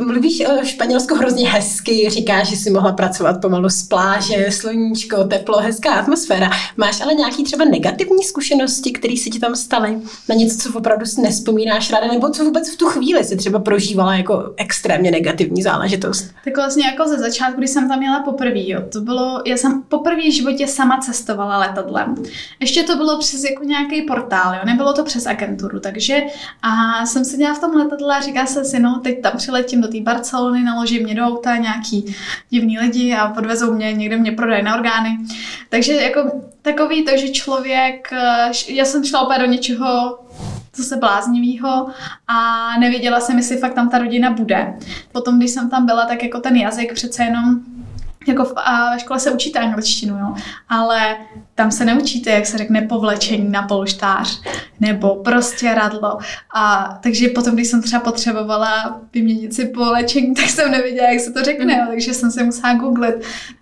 Mluvíš 0.00 0.42
o 0.46 0.64
Španělsku 0.64 1.14
hrozně 1.14 1.50
hezky, 1.50 2.10
říkáš, 2.10 2.48
že 2.48 2.56
jsi 2.56 2.70
mohla 2.70 2.92
pracovat 2.92 3.40
pomalu 3.40 3.68
z 3.68 3.82
pláže, 3.82 4.50
sluníčko, 4.50 5.24
teplo, 5.24 5.58
hezky 5.58 5.75
hezká 5.76 5.94
atmosféra. 5.94 6.50
Máš 6.76 7.00
ale 7.00 7.14
nějaký 7.14 7.44
třeba 7.44 7.64
negativní 7.64 8.24
zkušenosti, 8.24 8.92
které 8.92 9.16
se 9.16 9.30
ti 9.30 9.38
tam 9.38 9.56
staly? 9.56 9.98
Na 10.28 10.34
něco, 10.34 10.58
co 10.58 10.78
opravdu 10.78 11.06
si 11.06 11.20
nespomínáš 11.20 11.90
ráda, 11.90 12.06
nebo 12.06 12.30
co 12.30 12.44
vůbec 12.44 12.74
v 12.74 12.76
tu 12.76 12.86
chvíli 12.86 13.24
si 13.24 13.36
třeba 13.36 13.58
prožívala 13.58 14.14
jako 14.14 14.54
extrémně 14.56 15.10
negativní 15.10 15.62
záležitost? 15.62 16.30
Tak 16.44 16.56
vlastně 16.56 16.86
jako 16.86 17.08
ze 17.08 17.18
začátku, 17.18 17.58
když 17.58 17.70
jsem 17.70 17.88
tam 17.88 17.98
měla 17.98 18.22
poprvé, 18.22 18.68
jo, 18.68 18.80
to 18.92 19.00
bylo, 19.00 19.42
já 19.46 19.56
jsem 19.56 19.82
poprvé 19.82 20.22
v 20.22 20.34
životě 20.34 20.66
sama 20.66 20.98
cestovala 20.98 21.58
letadlem. 21.58 22.14
Ještě 22.60 22.82
to 22.82 22.96
bylo 22.96 23.18
přes 23.18 23.44
jako 23.44 23.64
nějaký 23.64 24.02
portál, 24.02 24.54
jo, 24.54 24.60
nebylo 24.64 24.92
to 24.92 25.04
přes 25.04 25.26
agenturu, 25.26 25.80
takže 25.80 26.22
a 26.62 27.06
jsem 27.06 27.24
seděla 27.24 27.54
v 27.54 27.60
tom 27.60 27.76
letadle 27.76 28.16
a 28.16 28.20
říká 28.20 28.46
se 28.46 28.64
si, 28.64 28.78
no 28.78 29.00
teď 29.04 29.22
tam 29.22 29.32
přiletím 29.36 29.80
do 29.80 29.88
té 29.88 30.00
Barcelony, 30.00 30.62
naložím 30.62 31.02
mě 31.02 31.14
do 31.14 31.22
auta 31.22 31.56
nějaký 31.56 32.14
divný 32.50 32.78
lidi 32.78 33.14
a 33.14 33.28
podvezou 33.28 33.72
mě, 33.72 33.92
někde 33.92 34.16
mě 34.16 34.32
prodají 34.32 34.62
na 34.62 34.76
orgány. 34.76 35.18
Takže 35.68 35.92
jako 35.92 36.42
takový 36.62 37.04
to, 37.04 37.16
že 37.16 37.28
člověk, 37.28 38.08
eh, 38.12 38.50
já 38.68 38.84
jsem 38.84 39.04
šla 39.04 39.20
opět 39.20 39.38
do 39.38 39.46
něčeho 39.46 40.18
zase 40.76 40.96
bláznivýho 40.96 41.88
a 42.28 42.70
nevěděla 42.80 43.20
jsem, 43.20 43.36
jestli 43.36 43.56
fakt 43.56 43.74
tam 43.74 43.90
ta 43.90 43.98
rodina 43.98 44.30
bude. 44.30 44.78
Potom, 45.12 45.38
když 45.38 45.50
jsem 45.50 45.70
tam 45.70 45.86
byla, 45.86 46.06
tak 46.06 46.22
jako 46.22 46.40
ten 46.40 46.56
jazyk 46.56 46.94
přece 46.94 47.22
jenom 47.22 47.60
jako 48.26 48.44
v, 48.44 48.52
a 48.56 48.90
ve 48.94 49.00
škole 49.00 49.20
se 49.20 49.30
učíte 49.30 49.58
angličtinu, 49.58 50.18
jo, 50.18 50.34
ale 50.68 51.16
tam 51.54 51.70
se 51.70 51.84
neučíte, 51.84 52.30
jak 52.30 52.46
se 52.46 52.58
řekne 52.58 52.82
povlečení 52.82 53.50
na 53.50 53.62
polštář 53.62 54.40
nebo 54.80 55.14
prostě 55.14 55.74
radlo. 55.74 56.18
A 56.54 56.98
takže 57.02 57.28
potom, 57.28 57.54
když 57.54 57.68
jsem 57.68 57.82
třeba 57.82 58.02
potřebovala 58.02 59.00
vyměnit 59.12 59.54
si 59.54 59.66
povlečení, 59.66 60.34
tak 60.34 60.48
jsem 60.48 60.70
nevěděla, 60.70 61.08
jak 61.08 61.20
se 61.20 61.32
to 61.32 61.42
řekne, 61.42 61.74
mm. 61.74 61.80
jo, 61.80 61.86
takže 61.88 62.14
jsem 62.14 62.30
se 62.30 62.44
musela 62.44 62.74
googlit. 62.74 63.14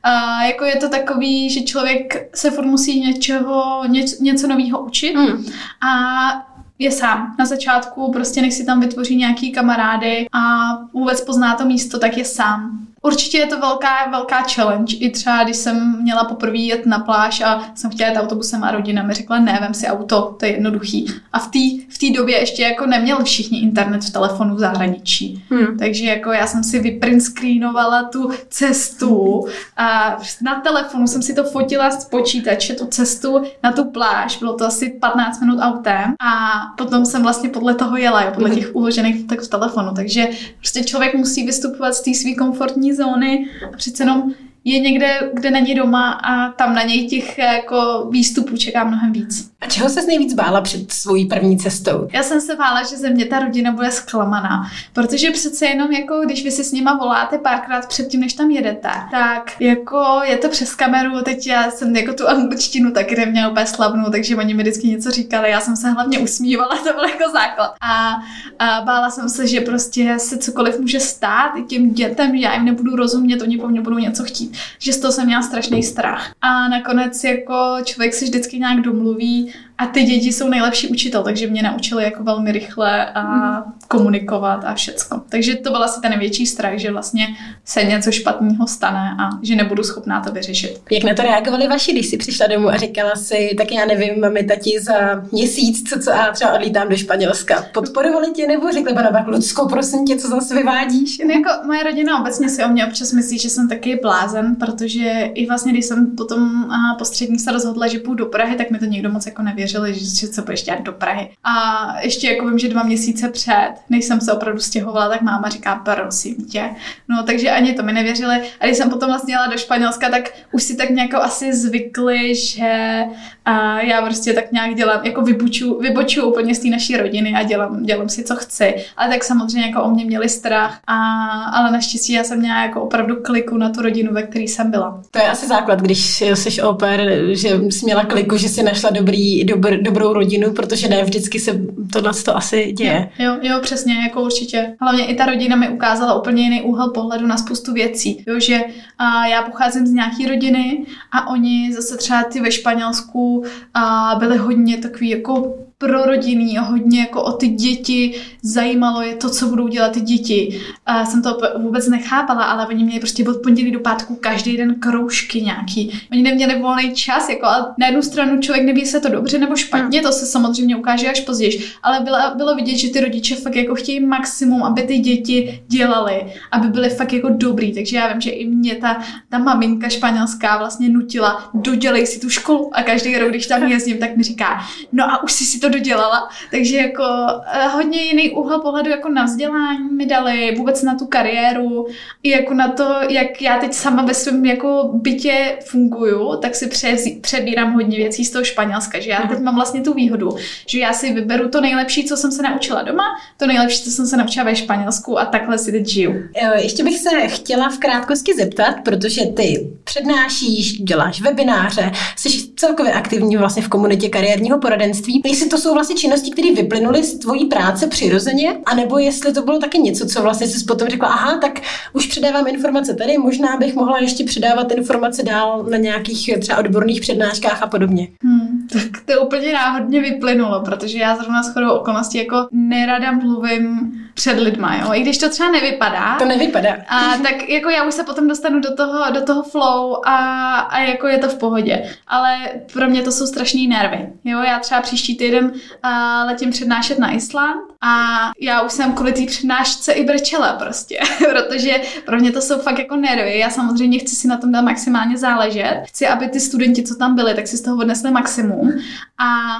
A 0.03 0.45
jako 0.45 0.65
je 0.65 0.77
to 0.77 0.89
takový, 0.89 1.51
že 1.51 1.63
člověk 1.63 2.31
se 2.35 2.51
furt 2.51 2.67
musí 2.67 3.01
něčeho, 3.01 3.85
něco, 3.89 4.17
něco 4.23 4.47
nového 4.47 4.85
učit 4.85 5.15
mm. 5.15 5.45
a 5.89 6.55
je 6.79 6.91
sám. 6.91 7.35
Na 7.39 7.47
začátku 7.47 8.13
prostě 8.13 8.43
než 8.43 8.55
si 8.55 8.65
tam 8.65 8.81
vytvoří 8.81 9.17
nějaký 9.17 9.53
kamarády 9.53 10.27
a 10.33 10.73
vůbec 10.93 11.21
pozná 11.21 11.55
to 11.55 11.65
místo, 11.65 11.99
tak 11.99 12.17
je 12.19 12.25
sám. 12.25 12.87
Určitě 13.05 13.39
je 13.39 13.47
to 13.47 13.61
velká, 13.61 14.11
velká 14.11 14.43
challenge. 14.55 14.97
I 14.97 15.11
třeba, 15.11 15.45
když 15.45 15.57
jsem 15.57 16.03
měla 16.03 16.25
poprvé 16.25 16.59
jet 16.59 16.87
na 16.87 16.99
pláž 16.99 17.41
a 17.41 17.65
jsem 17.75 17.91
chtěla 17.91 18.11
jet 18.11 18.19
autobusem 18.19 18.65
a 18.65 18.71
rodina 18.71 19.03
mi 19.03 19.15
řekla, 19.15 19.39
ne, 19.39 19.59
vem 19.61 19.75
si 19.75 19.87
auto, 19.87 20.37
to 20.39 20.47
je 20.47 20.53
jednoduchý. 20.53 21.07
A 21.33 21.39
v 21.39 21.47
té 21.47 21.85
v 21.95 21.99
tý 21.99 22.13
době 22.13 22.41
ještě 22.41 22.63
jako 22.63 22.87
neměli 22.87 23.25
všichni 23.25 23.63
internet 23.63 24.05
v 24.05 24.13
telefonu 24.13 24.55
v 24.55 24.59
zahraničí. 24.59 25.45
Hmm. 25.51 25.79
Takže 25.79 26.05
jako 26.05 26.33
já 26.33 26.47
jsem 26.47 26.65
si 26.65 26.79
vyprint 26.79 27.23
screenovala 27.23 28.03
tu 28.03 28.31
cestu 28.49 29.47
a 29.77 30.19
na 30.43 30.61
telefonu 30.61 31.07
jsem 31.07 31.23
si 31.23 31.35
to 31.35 31.45
fotila 31.45 31.91
z 31.91 32.05
počítače, 32.05 32.75
tu 32.75 32.87
cestu 32.87 33.43
na 33.63 33.73
tu 33.73 33.85
pláž. 33.85 34.37
Bylo 34.37 34.57
to 34.57 34.67
asi 34.67 34.91
15 35.01 35.41
minut 35.41 35.59
autem 35.61 36.15
a 36.21 36.61
potom 36.77 37.07
jsem 37.07 37.23
vlastně 37.23 37.49
podle 37.49 37.75
toho 37.75 37.97
jela, 37.97 38.23
jo, 38.23 38.31
podle 38.35 38.49
hmm. 38.49 38.59
těch 38.59 38.75
uložených 38.75 39.21
fotek 39.21 39.41
v 39.41 39.49
telefonu. 39.49 39.91
Takže 39.97 40.29
prostě 40.59 40.85
člověk 40.85 41.15
musí 41.15 41.47
vystupovat 41.47 41.95
z 41.95 42.03
té 42.03 42.15
své 42.15 42.35
komfortní 42.35 42.94
zóny. 42.95 43.47
A 43.73 43.77
přece 43.77 44.03
jenom 44.03 44.35
je 44.65 44.81
někde, 44.81 45.31
kde 45.33 45.51
není 45.51 45.75
doma 45.75 46.11
a 46.13 46.53
tam 46.53 46.75
na 46.75 46.83
něj 46.83 47.07
těch 47.07 47.39
jako 47.39 48.09
výstupů 48.11 48.57
čeká 48.57 48.85
mnohem 48.85 49.13
víc. 49.13 49.51
A 49.61 49.67
čeho 49.67 49.89
se 49.89 50.03
nejvíc 50.07 50.35
bála 50.35 50.61
před 50.61 50.93
svojí 50.93 51.27
první 51.27 51.59
cestou? 51.59 52.09
Já 52.13 52.23
jsem 52.23 52.41
se 52.41 52.57
bála, 52.57 52.83
že 52.83 52.97
ze 52.97 53.11
mě 53.11 53.25
ta 53.25 53.39
rodina 53.39 53.73
bude 53.73 53.91
zklamaná, 53.91 54.71
protože 54.93 55.31
přece 55.31 55.67
jenom 55.67 55.93
jako 55.93 56.21
když 56.25 56.45
vy 56.45 56.51
si 56.51 56.65
s 56.65 56.73
nima 56.73 56.95
voláte 56.95 57.39
párkrát 57.39 57.89
předtím, 57.89 58.21
než 58.21 58.33
tam 58.35 58.51
jedete, 58.51 58.89
tak 59.11 59.61
jako 59.61 60.21
je 60.25 60.37
to 60.37 60.49
přes 60.49 60.75
kameru, 60.75 61.23
teď 61.23 61.47
já 61.47 61.71
jsem 61.71 61.97
jako 61.97 62.13
tu 62.13 62.29
angličtinu 62.29 62.91
taky 62.91 63.17
neměla 63.17 63.51
úplně 63.51 63.67
slavnou, 63.67 64.11
takže 64.11 64.37
oni 64.37 64.55
mi 64.55 64.63
vždycky 64.63 64.89
něco 64.89 65.11
říkali, 65.11 65.51
já 65.51 65.61
jsem 65.61 65.77
se 65.77 65.91
hlavně 65.91 66.19
usmívala, 66.19 66.77
to 66.87 66.93
byl 66.93 67.05
jako 67.05 67.33
základ. 67.33 67.75
A, 67.81 68.23
a 68.59 68.81
bála 68.81 69.11
jsem 69.11 69.29
se, 69.29 69.47
že 69.47 69.61
prostě 69.61 70.15
se 70.19 70.39
cokoliv 70.39 70.81
může 70.81 71.01
stát 71.01 71.57
i 71.57 71.63
těm 71.63 71.91
dětem, 71.91 72.35
já 72.35 72.55
jim 72.55 72.65
nebudu 72.65 72.97
rozumět, 72.97 73.43
oni 73.43 73.59
po 73.59 73.69
mně 73.69 73.81
budou 73.81 73.99
něco 73.99 74.25
chtít. 74.25 74.54
Že 74.79 74.93
z 74.93 75.01
toho 75.01 75.13
jsem 75.13 75.27
měla 75.27 75.43
strašný 75.43 75.83
strach. 75.83 76.33
A 76.41 76.69
nakonec 76.69 77.25
jako 77.25 77.77
člověk 77.85 78.15
si 78.15 78.25
vždycky 78.25 78.59
nějak 78.59 78.81
domluví, 78.81 79.53
a 79.79 79.87
ty 79.87 80.03
děti 80.03 80.33
jsou 80.33 80.49
nejlepší 80.49 80.89
učitel, 80.89 81.23
takže 81.23 81.47
mě 81.47 81.63
naučili 81.63 82.05
jako 82.05 82.23
velmi 82.23 82.53
rychle 82.53 83.07
a 83.13 83.23
mm. 83.23 83.73
komunikovat 83.89 84.65
a 84.65 84.75
všecko. 84.75 85.21
Takže 85.29 85.55
to 85.55 85.71
byl 85.71 85.85
asi 85.85 86.01
ten 86.01 86.11
největší 86.11 86.47
strach, 86.47 86.79
že 86.79 86.93
vlastně 86.93 87.27
se 87.65 87.85
něco 87.85 88.13
špatného 88.13 88.67
stane 88.67 89.17
a 89.21 89.31
že 89.43 89.57
nebudu 89.57 89.83
schopná 89.83 90.21
to 90.21 90.33
vyřešit. 90.33 90.81
Jak 90.91 91.05
na 91.05 91.15
to 91.15 91.23
reagovali 91.23 91.69
vaši, 91.69 91.93
když 91.93 92.07
jsi 92.07 92.17
přišla 92.17 92.47
domů 92.47 92.69
a 92.69 92.77
říkala 92.77 93.17
si, 93.17 93.55
tak 93.59 93.73
já 93.73 93.87
nevím, 93.87 94.21
mami, 94.21 94.45
tati 94.45 94.71
za 94.81 94.95
měsíc, 95.33 95.91
co, 95.91 96.01
co 96.01 96.13
a 96.13 96.31
třeba 96.33 96.53
odlítám 96.53 96.89
do 96.89 96.97
Španělska. 96.97 97.65
Podporovali 97.75 98.31
tě 98.31 98.47
nebo 98.47 98.73
řekli, 98.73 98.95
pana 98.95 99.25
Lucko, 99.27 99.69
prosím 99.69 100.05
tě, 100.05 100.17
co 100.17 100.29
zase 100.29 100.55
vyvádíš? 100.55 101.19
No, 101.19 101.31
jako 101.31 101.67
moje 101.67 101.83
rodina 101.83 102.21
obecně 102.21 102.49
si 102.49 102.65
o 102.65 102.69
mě 102.69 102.87
občas 102.87 103.13
myslí, 103.13 103.39
že 103.39 103.51
jsem 103.51 103.69
taky 103.69 103.99
blázen, 104.03 104.57
protože 104.57 105.31
i 105.35 105.47
vlastně, 105.47 105.73
když 105.73 105.85
jsem 105.85 106.17
potom 106.17 106.71
po 106.99 107.05
střední 107.05 107.39
se 107.39 107.53
rozhodla, 107.53 107.87
že 107.87 107.99
půjdu 107.99 108.25
do 108.25 108.31
Prahy, 108.31 108.57
tak 108.57 108.71
mi 108.71 108.79
to 108.79 108.85
někdo 108.85 109.11
moc 109.11 109.27
jako 109.27 109.43
nevěřil 109.43 109.65
věřili, 109.81 110.05
že, 110.05 110.27
se 110.27 110.43
budeš 110.43 110.63
dělat 110.63 110.83
do 110.83 110.93
Prahy. 110.93 111.31
A 111.45 111.55
ještě 112.01 112.31
jako 112.31 112.49
vím, 112.49 112.59
že 112.59 112.69
dva 112.69 112.83
měsíce 112.83 113.29
před, 113.29 113.73
než 113.91 114.05
jsem 114.05 114.21
se 114.21 114.33
opravdu 114.33 114.61
stěhovala, 114.61 115.09
tak 115.09 115.23
máma 115.23 115.49
říká, 115.49 115.75
prosím 115.75 116.35
tě. 116.35 116.71
No, 117.09 117.23
takže 117.23 117.51
ani 117.51 117.73
to 117.73 117.83
mi 117.83 117.93
nevěřili. 117.93 118.37
A 118.61 118.67
když 118.67 118.77
jsem 118.77 118.91
potom 118.91 119.09
vlastně 119.09 119.35
jela 119.35 119.47
do 119.47 119.59
Španělska, 119.59 120.11
tak 120.11 120.31
už 120.53 120.63
si 120.63 120.77
tak 120.77 120.91
nějak 120.91 121.15
asi 121.15 121.55
zvykli, 121.55 122.35
že 122.35 123.05
a 123.45 123.81
já 123.81 124.03
prostě 124.03 124.33
tak 124.33 124.53
nějak 124.53 124.75
dělám, 124.75 125.05
jako 125.05 125.23
vyboču, 125.23 125.79
vyboču 125.79 126.31
úplně 126.31 126.55
z 126.55 126.59
té 126.59 126.69
naší 126.69 126.97
rodiny 126.97 127.35
a 127.35 127.43
dělám, 127.43 127.83
dělám 127.83 128.09
si, 128.09 128.25
co 128.25 128.37
chci. 128.37 128.75
Ale 128.97 129.09
tak 129.09 129.25
samozřejmě 129.25 129.67
jako 129.67 129.83
o 129.83 129.91
mě 129.91 130.05
měli 130.05 130.29
strach, 130.29 130.81
a, 130.87 130.97
ale 131.45 131.71
naštěstí 131.71 132.13
já 132.13 132.25
jsem 132.25 132.39
měla 132.39 132.63
jako 132.63 132.83
opravdu 132.83 133.17
kliku 133.23 133.57
na 133.57 133.71
tu 133.71 133.83
rodinu, 133.83 134.13
ve 134.13 134.23
které 134.23 134.45
jsem 134.45 134.71
byla. 134.71 135.03
To 135.11 135.19
je 135.19 135.25
asi 135.25 135.47
základ, 135.47 135.81
když 135.81 136.23
jsi 136.35 136.63
oper, 136.63 137.11
že 137.31 137.49
jsi 137.49 137.85
měla 137.85 138.05
kliku, 138.05 138.37
že 138.37 138.49
jsi 138.49 138.63
našla 138.63 138.91
dobrý, 138.91 139.45
dobrý 139.45 139.54
dobr, 139.55 139.83
dobrou 139.83 140.13
rodinu, 140.13 140.53
protože 140.53 140.89
ne 140.89 141.05
vždycky 141.05 141.41
se 141.41 141.61
tohle 141.93 142.13
to 142.25 142.37
asi 142.37 142.73
děje. 142.73 143.09
Jo, 143.19 143.37
jo, 143.43 143.59
přesně, 143.63 143.95
jako 143.95 144.23
určitě. 144.23 144.77
Hlavně 144.81 145.07
i 145.07 145.15
ta 145.15 145.27
rodina 145.27 145.57
mi 145.57 145.69
ukázala 145.69 146.15
úplně 146.15 146.43
jiný 146.43 146.63
úhel 146.63 146.91
pohledu 146.91 147.27
na 147.27 147.37
spoustu 147.37 147.73
věcí. 147.73 148.25
Jo, 148.27 148.41
že 148.41 148.61
a 148.99 149.27
já 149.27 149.43
pocházím 149.43 149.87
z 149.87 149.91
nějaké 149.91 150.29
rodiny 150.29 150.87
a 151.13 151.31
oni 151.31 151.73
zase 151.73 151.97
třeba 151.97 152.23
ty 152.23 152.41
ve 152.41 152.53
Španělsku 152.53 153.45
a 153.75 154.15
byli 154.19 154.37
hodně 154.37 154.77
takový 154.77 155.09
jako 155.11 155.55
prorodinný 155.79 156.59
a 156.59 156.63
hodně 156.63 157.01
jako 157.01 157.23
o 157.23 157.33
ty 157.33 157.49
děti 157.49 158.15
zajímalo 158.43 159.03
je 159.03 159.15
to, 159.15 159.31
co 159.31 159.47
budou 159.47 159.69
dělat 159.69 159.93
ty 159.93 160.01
děti. 160.01 160.61
A 160.87 161.05
jsem 161.05 161.23
to 161.23 161.39
vůbec 161.59 161.89
nechápala, 161.89 162.45
ale 162.45 162.67
oni 162.67 162.85
měli 162.85 163.01
prostě 163.01 163.29
od 163.29 163.43
pondělí 163.43 163.71
do 163.71 163.81
pátku 163.81 164.15
každý 164.15 164.57
den 164.57 164.75
kroužky 164.75 165.43
nějaký. 165.43 166.01
Oni 166.13 166.23
neměli 166.23 166.59
volný 166.59 166.93
čas, 166.95 167.29
jako 167.29 167.47
a 167.47 167.75
na 167.79 167.87
jednu 167.87 168.03
stranu 168.03 168.41
člověk 168.41 168.67
neví, 168.67 168.81
jestli 168.81 169.01
to 169.01 169.09
dobře 169.09 169.39
nebo 169.39 169.57
špatně, 169.57 170.03
to 170.03 170.13
se 170.13 170.27
samozřejmě 170.27 170.77
ukáže 170.77 171.11
až 171.11 171.21
později, 171.21 171.65
ale 171.83 172.01
bylo, 172.01 172.19
bylo 172.37 172.55
vidět, 172.55 172.77
že 172.77 172.91
ty 172.91 173.01
rodiče 173.01 173.37
fakt 173.37 173.57
jako 173.57 173.75
chtějí 173.75 174.01
maximum, 174.01 174.63
aby 174.63 174.83
ty 174.83 174.99
děti 174.99 175.63
dělali, 175.69 176.23
aby 176.53 176.69
byly 176.69 176.89
fakt 176.89 177.13
jako 177.13 177.29
dobrý. 177.29 177.75
Takže 177.75 177.97
já 177.97 178.13
vím, 178.13 178.21
že 178.21 178.31
i 178.31 178.47
mě 178.47 178.75
ta, 178.75 179.03
ta 179.31 179.39
maminka 179.39 179.89
španělská 179.89 180.59
vlastně 180.59 180.89
nutila, 180.89 181.51
dodělej 181.55 182.07
si 182.07 182.21
tu 182.21 182.31
školu 182.31 182.71
a 182.77 182.83
každý 182.83 183.19
rok, 183.19 183.31
když 183.31 183.47
tam 183.47 183.63
jezdím, 183.69 183.99
tak 183.99 184.17
mi 184.17 184.23
říká, 184.23 184.61
no 184.93 185.05
a 185.05 185.23
už 185.23 185.33
si 185.33 185.45
si 185.45 185.61
to 185.61 185.69
dodělala. 185.75 186.29
Takže 186.51 186.77
jako 186.77 187.05
eh, 187.53 187.67
hodně 187.69 188.03
jiný 188.03 188.31
úhel 188.31 188.61
pohledu 188.61 188.91
jako 188.91 189.09
na 189.09 189.25
vzdělání 189.25 189.89
mi 189.93 190.07
dali, 190.07 190.55
vůbec 190.57 190.83
na 190.83 190.95
tu 190.95 191.07
kariéru, 191.07 191.87
i 192.23 192.31
jako 192.31 192.55
na 192.55 192.69
to, 192.69 192.95
jak 193.09 193.43
já 193.43 193.59
teď 193.59 193.75
sama 193.75 194.05
ve 194.05 194.15
svém 194.15 194.45
jako 194.45 194.91
bytě 194.93 195.59
funguju, 195.65 196.37
tak 196.43 196.55
si 196.55 196.67
přezí, 196.67 197.21
přebírám 197.21 197.73
hodně 197.73 197.97
věcí 197.97 198.25
z 198.25 198.31
toho 198.31 198.45
Španělska, 198.45 199.01
že 199.01 199.11
já 199.11 199.23
teď 199.23 199.39
mám 199.39 199.55
vlastně 199.55 199.81
tu 199.81 199.95
výhodu, 199.95 200.37
že 200.69 200.79
já 200.79 200.93
si 200.93 201.13
vyberu 201.13 201.49
to 201.49 201.61
nejlepší, 201.61 202.05
co 202.05 202.17
jsem 202.17 202.33
se 202.33 202.43
naučila 202.43 202.83
doma, 202.83 203.05
to 203.37 203.47
nejlepší, 203.47 203.83
co 203.85 203.91
jsem 203.91 204.07
se 204.07 204.17
naučila 204.17 204.45
ve 204.45 204.57
Španělsku 204.57 205.19
a 205.19 205.25
takhle 205.25 205.59
si 205.59 205.73
teď 205.73 205.87
žiju. 205.87 206.15
Ještě 206.57 206.85
bych 206.85 206.99
se 206.99 207.29
chtěla 207.29 207.69
v 207.69 207.79
krátkosti 207.79 208.35
zeptat, 208.35 208.75
protože 208.85 209.27
ty 209.27 209.71
přednášíš, 209.85 210.73
děláš 210.73 211.21
webináře, 211.21 211.93
jsi 212.17 212.29
celkově 212.57 212.93
aktivní 212.93 213.37
vlastně 213.37 213.63
v 213.63 213.69
komunitě 213.69 214.09
kariérního 214.09 214.59
poradenství. 214.59 215.23
Jestli 215.25 215.49
to 215.49 215.54
jsou 215.59 215.75
vlastně 215.75 215.97
činnosti, 215.97 216.31
které 216.31 216.55
vyplynuly 216.55 217.05
z 217.05 217.19
tvojí 217.19 217.47
práce 217.47 217.87
přirozeně, 217.87 218.57
anebo 218.67 218.99
jestli 218.99 219.33
to 219.33 219.43
bylo 219.43 219.59
taky 219.59 219.79
něco, 219.79 220.07
co 220.07 220.23
vlastně 220.23 220.47
jsi 220.47 220.65
potom 220.65 220.89
řekla, 220.89 221.09
aha, 221.09 221.39
tak 221.39 221.61
už 221.93 222.07
předávám 222.07 222.47
informace 222.47 222.95
tady, 222.95 223.19
možná 223.19 223.57
bych 223.57 223.75
mohla 223.75 223.99
ještě 223.99 224.25
předávat 224.25 224.73
informace 224.73 225.23
dál 225.23 225.67
na 225.71 225.77
nějakých 225.77 226.31
třeba 226.41 226.59
odborných 226.59 227.01
přednáškách 227.01 227.63
a 227.63 227.67
podobně. 227.67 228.09
Hmm, 228.23 228.69
tak 228.73 228.83
to 229.05 229.23
úplně 229.23 229.53
náhodně 229.53 230.01
vyplynulo, 230.01 230.61
protože 230.65 230.99
já 230.99 231.17
zrovna 231.17 231.43
s 231.43 231.53
chodou 231.53 231.71
okolností 231.71 232.19
jako 232.19 232.49
nerada 232.53 233.13
mluvím 233.13 233.93
před 234.15 234.41
lidma, 234.41 234.77
jo. 234.77 234.93
I 234.93 235.01
když 235.01 235.19
to 235.19 235.29
třeba 235.29 235.51
nevypadá. 235.51 236.17
To 236.19 236.25
nevypadá. 236.25 236.77
A 236.89 237.17
tak 237.17 237.49
jako 237.49 237.71
já 237.71 237.85
už 237.85 237.95
se 237.95 238.05
potom 238.05 238.29
dostanu 238.29 238.61
do 238.61 238.77
toho, 238.77 239.11
do 239.11 239.23
toho 239.23 239.43
flow 239.43 240.01
a, 240.07 240.17
a 240.59 240.79
jako 240.81 241.07
je 241.07 241.19
to 241.19 241.29
v 241.29 241.39
pohodě. 241.39 241.91
Ale 242.07 242.39
pro 242.73 242.89
mě 242.89 243.03
to 243.03 243.13
jsou 243.13 243.27
strašný 243.27 243.69
nervy. 243.69 244.09
Jo, 244.25 244.41
já 244.41 244.59
třeba 244.59 244.81
příští 244.81 245.17
týden 245.17 245.45
uh, 245.45 246.27
letím 246.27 246.51
přednášet 246.51 246.99
na 246.99 247.15
Island 247.15 247.74
a 247.81 248.31
já 248.41 248.63
už 248.63 248.73
jsem 248.73 248.93
kvůli 248.93 249.13
té 249.13 249.27
přednášce 249.27 249.93
i 249.93 250.05
brčela 250.05 250.53
prostě, 250.53 250.99
protože 251.31 251.81
pro 252.07 252.17
mě 252.17 252.33
to 252.33 252.41
jsou 252.41 252.59
fakt 252.59 252.79
jako 252.79 252.97
nervy. 252.97 253.39
Já 253.39 253.51
samozřejmě 253.51 253.99
chci 253.99 254.17
si 254.17 254.29
na 254.29 254.37
tom 254.37 254.53
dát 254.53 254.63
maximálně 254.63 255.19
záležet. 255.19 255.83
Chci, 255.87 256.07
aby 256.07 256.29
ty 256.29 256.41
studenti, 256.41 256.83
co 256.83 256.95
tam 256.95 257.15
byli, 257.15 257.35
tak 257.35 257.47
si 257.47 257.57
z 257.57 257.63
toho 257.63 257.77
odnesli 257.77 258.11
maximum. 258.11 258.73
A 259.19 259.57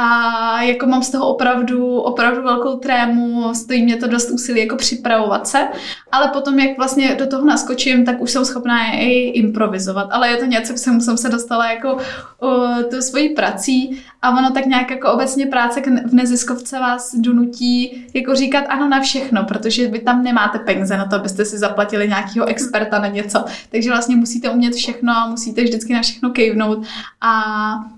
a 0.00 0.62
jako 0.62 0.86
mám 0.86 1.02
z 1.02 1.10
toho 1.10 1.28
opravdu, 1.28 1.96
opravdu 2.00 2.42
velkou 2.42 2.76
trému, 2.76 3.54
stojí 3.54 3.82
mě 3.82 3.96
to 3.96 4.08
dost 4.08 4.30
úsilí 4.30 4.60
jako 4.60 4.76
připravovat 4.76 5.46
se, 5.48 5.68
ale 6.12 6.28
potom, 6.28 6.58
jak 6.58 6.76
vlastně 6.76 7.14
do 7.14 7.26
toho 7.26 7.44
naskočím, 7.44 8.04
tak 8.04 8.20
už 8.20 8.30
jsem 8.30 8.44
schopná 8.44 8.92
i 8.92 9.10
improvizovat, 9.12 10.08
ale 10.10 10.28
je 10.28 10.36
to 10.36 10.44
něco, 10.44 10.74
k 10.74 10.80
čemu 10.80 11.00
jsem 11.00 11.16
se 11.16 11.28
dostala 11.28 11.70
jako 11.70 11.94
uh, 11.94 12.82
tou 12.82 13.00
svojí 13.00 13.28
prací 13.28 14.02
a 14.22 14.30
ono 14.30 14.50
tak 14.50 14.66
nějak 14.66 14.90
jako 14.90 15.12
obecně 15.12 15.46
práce 15.46 15.82
v 16.06 16.14
neziskovce 16.14 16.78
vás 16.78 17.14
donutí 17.14 17.67
jako 18.14 18.34
říkat 18.34 18.64
ano 18.68 18.88
na 18.88 19.00
všechno, 19.00 19.44
protože 19.44 19.88
vy 19.88 19.98
tam 19.98 20.22
nemáte 20.22 20.58
peníze 20.58 20.96
na 20.96 21.04
to, 21.04 21.16
abyste 21.16 21.44
si 21.44 21.58
zaplatili 21.58 22.08
nějakého 22.08 22.46
experta 22.46 22.98
na 22.98 23.08
něco, 23.08 23.44
takže 23.70 23.90
vlastně 23.90 24.16
musíte 24.16 24.50
umět 24.50 24.74
všechno, 24.74 25.12
musíte 25.30 25.64
vždycky 25.64 25.92
na 25.92 26.02
všechno 26.02 26.30
kejvnout 26.30 26.86
a 27.20 27.42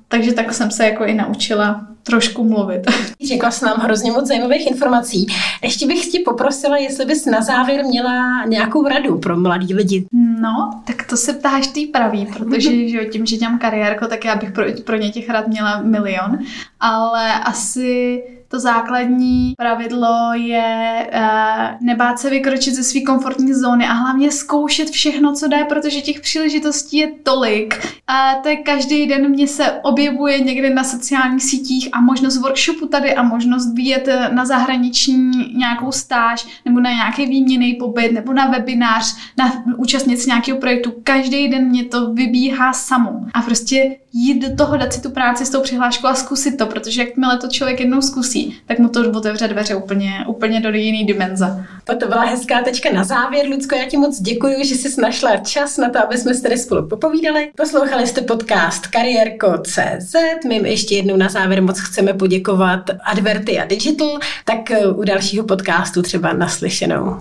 takže 0.08 0.32
tak 0.32 0.54
jsem 0.54 0.70
se 0.70 0.84
jako 0.84 1.04
i 1.04 1.14
naučila 1.14 1.86
trošku 2.02 2.44
mluvit. 2.44 2.82
Řekla 3.28 3.50
jsi 3.50 3.64
nám 3.64 3.76
hrozně 3.76 4.12
moc 4.12 4.28
zajímavých 4.28 4.66
informací. 4.66 5.26
Ještě 5.62 5.86
bych 5.86 6.06
tě 6.06 6.18
poprosila, 6.24 6.76
jestli 6.76 7.06
bys 7.06 7.26
na 7.26 7.40
závěr 7.40 7.84
měla 7.84 8.44
nějakou 8.44 8.88
radu 8.88 9.18
pro 9.18 9.36
mladý 9.36 9.74
lidi. 9.74 10.06
No, 10.40 10.82
tak 10.84 11.06
to 11.06 11.16
se 11.16 11.32
ptáš 11.32 11.66
ty 11.66 11.86
pravý, 11.86 12.26
protože 12.26 12.88
že 12.88 13.04
tím, 13.04 13.26
že 13.26 13.36
dělám 13.36 13.58
kariérko, 13.58 14.06
tak 14.06 14.24
já 14.24 14.36
bych 14.36 14.52
pro, 14.52 14.64
pro 14.84 14.96
ně 14.96 15.10
těch 15.10 15.28
rad 15.28 15.48
měla 15.48 15.82
milion. 15.82 16.38
Ale 16.80 17.32
asi 17.32 18.22
to 18.50 18.60
základní 18.60 19.54
pravidlo 19.56 20.32
je 20.34 21.10
uh, 21.14 21.86
nebát 21.86 22.18
se 22.18 22.30
vykročit 22.30 22.74
ze 22.74 22.82
své 22.82 23.00
komfortní 23.00 23.54
zóny 23.54 23.86
a 23.86 23.92
hlavně 23.92 24.30
zkoušet 24.30 24.90
všechno, 24.90 25.34
co 25.34 25.48
jde, 25.48 25.64
protože 25.64 26.00
těch 26.00 26.20
příležitostí 26.20 26.96
je 26.96 27.12
tolik. 27.22 27.86
A 28.06 28.34
to 28.34 28.48
je 28.48 28.56
každý 28.56 29.06
den 29.06 29.28
mě 29.28 29.46
se 29.46 29.72
objevuje 29.82 30.40
někde 30.40 30.70
na 30.70 30.84
sociálních 30.84 31.42
sítích 31.42 31.88
a 31.92 32.00
možnost 32.00 32.38
workshopu 32.38 32.86
tady 32.86 33.14
a 33.14 33.22
možnost 33.22 33.74
vyjet 33.74 34.08
na 34.32 34.44
zahraniční 34.44 35.54
nějakou 35.56 35.92
stáž 35.92 36.46
nebo 36.64 36.80
na 36.80 36.90
nějaký 36.90 37.26
výměný 37.26 37.74
pobyt 37.74 38.12
nebo 38.12 38.32
na 38.32 38.46
webinář, 38.46 39.16
na 39.38 39.64
účastnit 39.76 40.26
nějakého 40.26 40.58
projektu. 40.58 40.94
Každý 41.04 41.48
den 41.48 41.68
mě 41.68 41.84
to 41.84 42.12
vybíhá 42.12 42.72
samo. 42.72 43.10
A 43.34 43.42
prostě 43.42 43.96
jít 44.12 44.48
do 44.48 44.56
toho, 44.56 44.76
dát 44.76 44.92
si 44.92 45.02
tu 45.02 45.10
práci 45.10 45.46
s 45.46 45.50
tou 45.50 45.60
přihláškou 45.60 46.06
a 46.06 46.14
zkusit 46.14 46.56
to, 46.56 46.66
protože 46.66 47.02
jakmile 47.02 47.38
to 47.38 47.48
člověk 47.48 47.80
jednou 47.80 48.02
zkusí, 48.02 48.39
tak 48.66 48.78
mu 48.78 48.88
to 48.88 49.10
otevře 49.10 49.48
dveře 49.48 49.74
úplně, 49.74 50.24
úplně 50.26 50.60
do 50.60 50.70
jiné 50.70 51.06
dimenze. 51.06 51.66
To 52.00 52.08
byla 52.08 52.24
hezká 52.24 52.62
tečka 52.62 52.92
na 52.92 53.04
závěr. 53.04 53.46
Lucko, 53.46 53.76
já 53.76 53.84
ti 53.84 53.96
moc 53.96 54.20
děkuji, 54.20 54.64
že 54.64 54.74
jsi 54.74 55.00
našla 55.00 55.36
čas 55.36 55.76
na 55.76 55.90
to, 55.90 55.98
aby 55.98 56.18
jsme 56.18 56.34
se 56.34 56.42
tady 56.42 56.58
spolu 56.58 56.88
popovídali. 56.88 57.50
Poslouchali 57.56 58.06
jste 58.06 58.20
podcast 58.20 58.86
Kariérko.cz. 58.86 60.14
My 60.48 60.54
jim 60.54 60.66
ještě 60.66 60.96
jednou 60.96 61.16
na 61.16 61.28
závěr 61.28 61.62
moc 61.62 61.80
chceme 61.80 62.14
poděkovat 62.14 62.90
Adverty 63.04 63.58
a 63.58 63.64
Digital, 63.64 64.18
tak 64.44 64.58
u 64.94 65.04
dalšího 65.04 65.44
podcastu 65.44 66.02
třeba 66.02 66.32
naslyšenou. 66.32 67.20